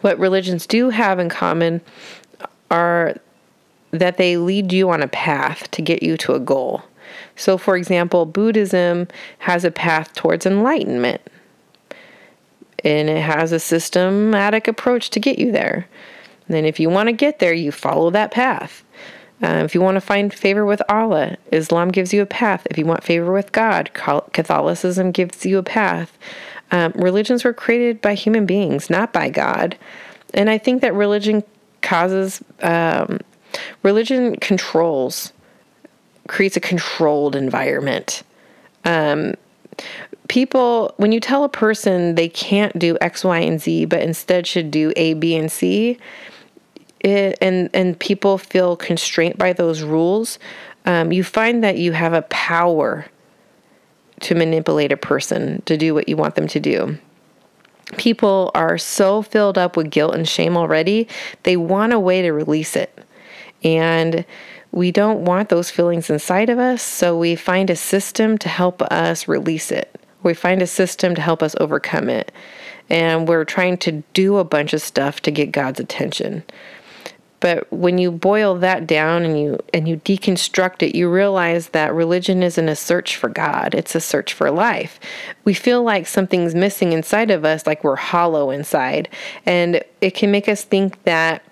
[0.00, 1.80] What religions do have in common
[2.70, 3.16] are
[3.92, 6.82] that they lead you on a path to get you to a goal.
[7.36, 9.08] So, for example, Buddhism
[9.38, 11.20] has a path towards enlightenment,
[12.84, 15.86] and it has a systematic approach to get you there.
[16.48, 18.84] And if you want to get there, you follow that path.
[19.42, 22.66] Uh, if you want to find favor with Allah, Islam gives you a path.
[22.70, 26.16] If you want favor with God, Catholicism gives you a path.
[26.70, 29.76] Um, religions were created by human beings, not by God.
[30.34, 31.44] And I think that religion
[31.82, 33.20] causes, um,
[33.82, 35.32] religion controls
[36.28, 38.22] creates a controlled environment.
[38.84, 39.34] Um,
[40.28, 44.46] people, when you tell a person they can't do X, Y, and Z, but instead
[44.46, 45.98] should do A, B, and C,
[47.06, 50.38] it, and and people feel constrained by those rules,
[50.84, 53.06] um, you find that you have a power
[54.20, 56.98] to manipulate a person to do what you want them to do.
[57.96, 61.06] People are so filled up with guilt and shame already,
[61.44, 62.98] they want a way to release it.
[63.62, 64.24] And
[64.72, 68.82] we don't want those feelings inside of us, so we find a system to help
[68.82, 70.00] us release it.
[70.22, 72.32] We find a system to help us overcome it.
[72.90, 76.42] And we're trying to do a bunch of stuff to get God's attention.
[77.40, 81.94] But when you boil that down and you and you deconstruct it, you realize that
[81.94, 84.98] religion isn't a search for God, it's a search for life.
[85.44, 89.08] We feel like something's missing inside of us, like we're hollow inside,
[89.44, 91.42] and it can make us think that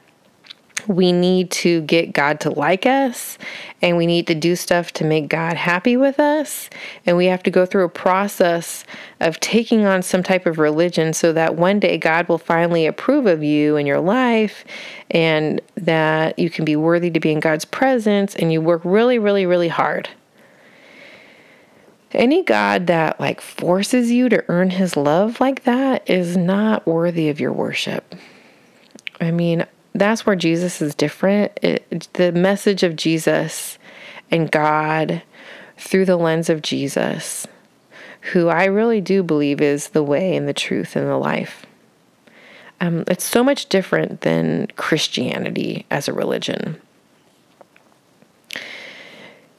[0.86, 3.38] we need to get God to like us
[3.80, 6.68] and we need to do stuff to make God happy with us.
[7.06, 8.84] And we have to go through a process
[9.20, 13.26] of taking on some type of religion so that one day God will finally approve
[13.26, 14.64] of you and your life
[15.10, 19.18] and that you can be worthy to be in God's presence and you work really,
[19.18, 20.08] really, really hard.
[22.12, 27.28] Any God that like forces you to earn his love like that is not worthy
[27.28, 28.14] of your worship.
[29.20, 31.58] I mean, that's where Jesus is different.
[31.62, 33.78] It, the message of Jesus
[34.30, 35.22] and God
[35.78, 37.46] through the lens of Jesus,
[38.32, 41.66] who I really do believe is the way and the truth and the life.
[42.80, 46.80] Um, it's so much different than Christianity as a religion.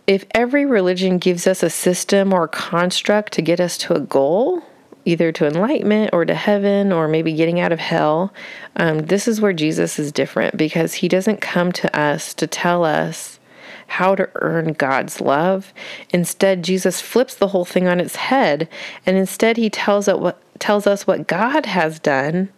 [0.06, 4.62] If every religion gives us a system or construct to get us to a goal,
[5.06, 8.34] either to enlightenment or to heaven or maybe getting out of hell.
[8.76, 12.84] Um, this is where Jesus is different because he doesn't come to us to tell
[12.84, 13.40] us
[13.88, 15.74] how to earn God's love.
[16.10, 18.68] Instead, Jesus flips the whole thing on its head,
[19.06, 22.50] and instead he tells what tells us what God has done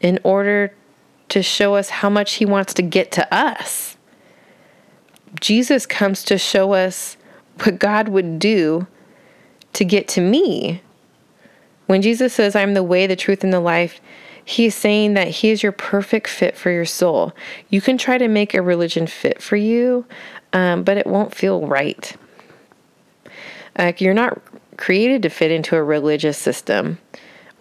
[0.00, 0.72] in order
[1.28, 3.96] to show us how much he wants to get to us.
[5.40, 7.16] Jesus comes to show us
[7.62, 8.86] what God would do
[9.72, 10.82] to get to me.
[11.86, 14.00] When Jesus says, I'm the way, the truth, and the life,
[14.44, 17.32] he's saying that he is your perfect fit for your soul.
[17.70, 20.04] You can try to make a religion fit for you,
[20.52, 22.16] um, but it won't feel right.
[23.98, 24.40] You're not
[24.76, 26.98] created to fit into a religious system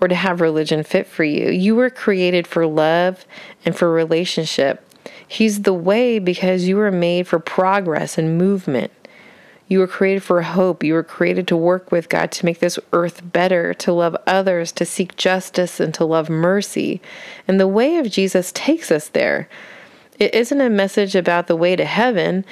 [0.02, 1.50] or to have religion fit for you.
[1.50, 3.26] You were created for love
[3.66, 4.82] and for relationship.
[5.28, 8.92] He's the way because you were made for progress and movement.
[9.68, 10.84] You were created for hope.
[10.84, 14.72] You were created to work with God to make this earth better, to love others,
[14.74, 17.02] to seek justice, and to love mercy.
[17.48, 19.50] And the way of Jesus takes us there.
[20.20, 22.46] It isn't a message about the way to heaven,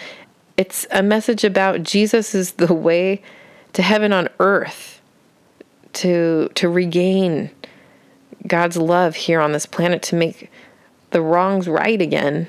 [0.55, 3.23] it's a message about Jesus is the way
[3.73, 5.01] to heaven on earth,
[5.93, 7.49] to, to regain
[8.45, 10.51] God's love here on this planet, to make
[11.09, 12.47] the wrongs right again.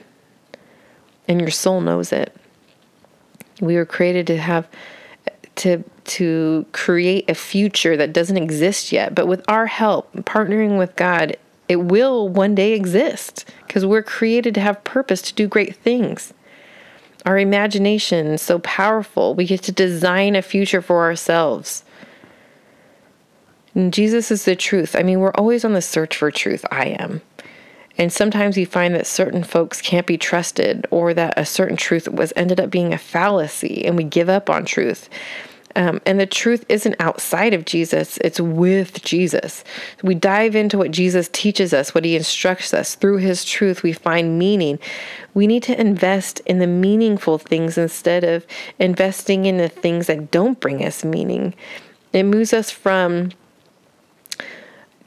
[1.27, 2.37] And your soul knows it.
[3.61, 4.69] We were created to have
[5.57, 10.95] to to create a future that doesn't exist yet, but with our help, partnering with
[10.97, 11.37] God,
[11.69, 16.35] it will one day exist because we're created to have purpose to do great things.
[17.25, 19.35] Our imagination is so powerful.
[19.35, 21.85] We get to design a future for ourselves.
[23.75, 24.95] And Jesus is the truth.
[24.95, 26.65] I mean, we're always on the search for truth.
[26.71, 27.23] I am.
[27.97, 32.09] And sometimes we find that certain folks can't be trusted or that a certain truth
[32.09, 35.09] was ended up being a fallacy and we give up on truth.
[35.77, 39.65] Um, and the truth isn't outside of Jesus, it's with Jesus.
[40.03, 42.95] We dive into what Jesus teaches us, what he instructs us.
[42.95, 44.79] Through his truth, we find meaning.
[45.35, 48.47] We need to invest in the meaningful things instead of
[48.79, 51.55] investing in the things that don't bring us meaning.
[52.13, 53.31] It moves us from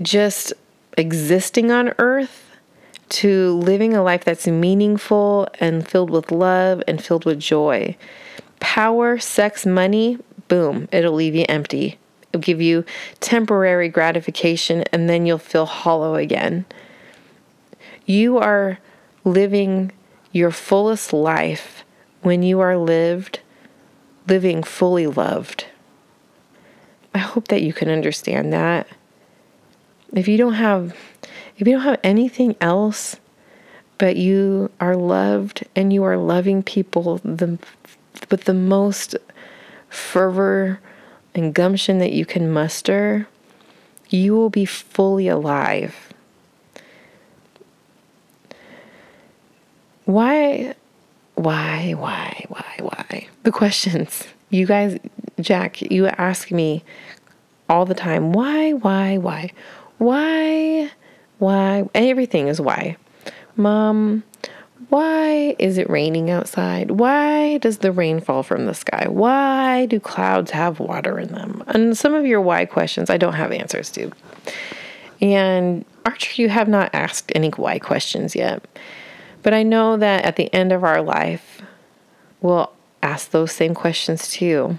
[0.01, 0.51] just
[0.97, 2.46] existing on earth
[3.09, 7.95] to living a life that's meaningful and filled with love and filled with joy.
[8.59, 11.97] Power, sex, money, boom, it'll leave you empty.
[12.31, 12.83] It'll give you
[13.19, 16.65] temporary gratification and then you'll feel hollow again.
[18.05, 18.79] You are
[19.23, 19.91] living
[20.31, 21.83] your fullest life
[22.21, 23.39] when you are lived
[24.27, 25.65] living fully loved.
[27.13, 28.87] I hope that you can understand that.
[30.13, 30.95] If you don't have
[31.57, 33.17] if you don't have anything else
[33.97, 37.57] but you are loved and you are loving people the
[38.29, 39.15] with the most
[39.89, 40.79] fervor
[41.33, 43.27] and gumption that you can muster,
[44.09, 46.13] you will be fully alive.
[50.05, 50.73] Why,
[51.35, 53.27] why, why, why, why?
[53.43, 54.23] The questions.
[54.49, 54.97] You guys,
[55.39, 56.83] Jack, you ask me
[57.69, 59.51] all the time why, why, why?
[59.97, 60.91] Why,
[61.39, 61.87] why?
[61.93, 62.97] Everything is why.
[63.55, 64.23] Mom,
[64.89, 66.91] why is it raining outside?
[66.91, 69.07] Why does the rain fall from the sky?
[69.09, 71.63] Why do clouds have water in them?
[71.67, 74.11] And some of your why questions I don't have answers to.
[75.19, 78.63] And Archer, you have not asked any why questions yet.
[79.43, 81.61] But I know that at the end of our life,
[82.41, 82.71] we'll
[83.03, 84.77] ask those same questions too.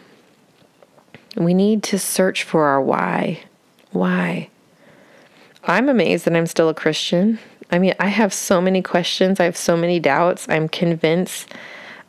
[1.37, 3.41] We need to search for our why.
[3.93, 4.49] Why?
[5.69, 7.39] I'm amazed that I'm still a Christian.
[7.71, 10.49] I mean, I have so many questions, I have so many doubts.
[10.49, 11.55] I'm convinced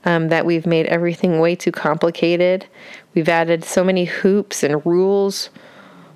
[0.05, 2.65] um, that we've made everything way too complicated.
[3.13, 5.49] We've added so many hoops and rules,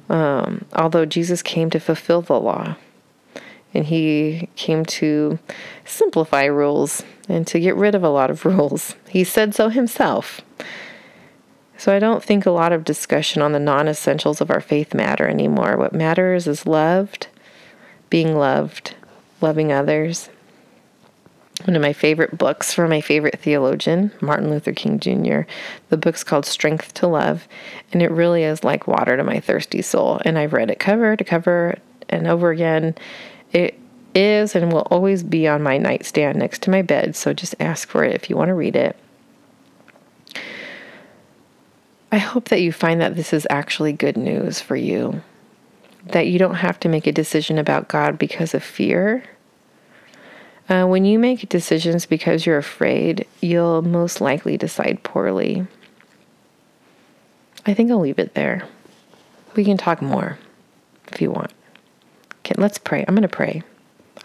[0.08, 2.78] um, although Jesus came to fulfill the law.
[3.74, 5.40] And he came to
[5.84, 8.96] simplify rules and to get rid of a lot of rules.
[9.10, 10.40] He said so himself.
[11.78, 14.94] So I don't think a lot of discussion on the non essentials of our faith
[14.94, 15.76] matter anymore.
[15.76, 17.28] What matters is loved,
[18.14, 18.94] being loved,
[19.42, 20.30] loving others.
[21.66, 25.50] One of my favorite books from my favorite theologian, Martin Luther King Jr.
[25.90, 27.48] The book's called Strength to Love,
[27.92, 30.22] and it really is like water to my thirsty soul.
[30.26, 32.94] And I've read it cover to cover and over again.
[33.52, 33.80] It
[34.14, 37.90] is and will always be on my nightstand next to my bed, so just ask
[37.90, 38.96] for it if you want to read it.
[42.12, 45.24] I hope that you find that this is actually good news for you.
[46.08, 49.24] That you don't have to make a decision about God because of fear
[50.70, 55.68] uh, when you make decisions because you're afraid, you'll most likely decide poorly.
[57.66, 58.68] I think I'll leave it there.
[59.56, 60.38] We can talk more.
[61.12, 61.52] if you want.
[62.40, 63.04] Okay, let's pray.
[63.08, 63.62] I'm going to pray.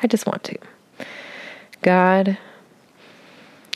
[0.03, 0.59] I just want to.
[1.83, 2.39] God,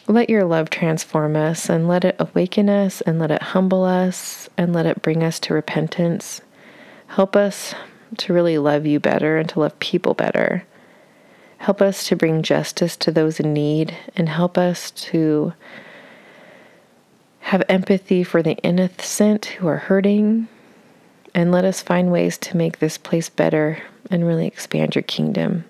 [0.07, 4.49] let your love transform us and let it awaken us and let it humble us
[4.57, 6.41] and let it bring us to repentance.
[7.09, 7.75] Help us
[8.19, 10.65] to really love you better and to love people better.
[11.59, 15.53] Help us to bring justice to those in need and help us to
[17.41, 20.49] have empathy for the innocent who are hurting.
[21.35, 25.65] And let us find ways to make this place better and really expand your kingdom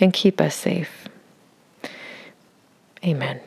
[0.00, 1.08] and keep us safe.
[3.04, 3.40] Amen.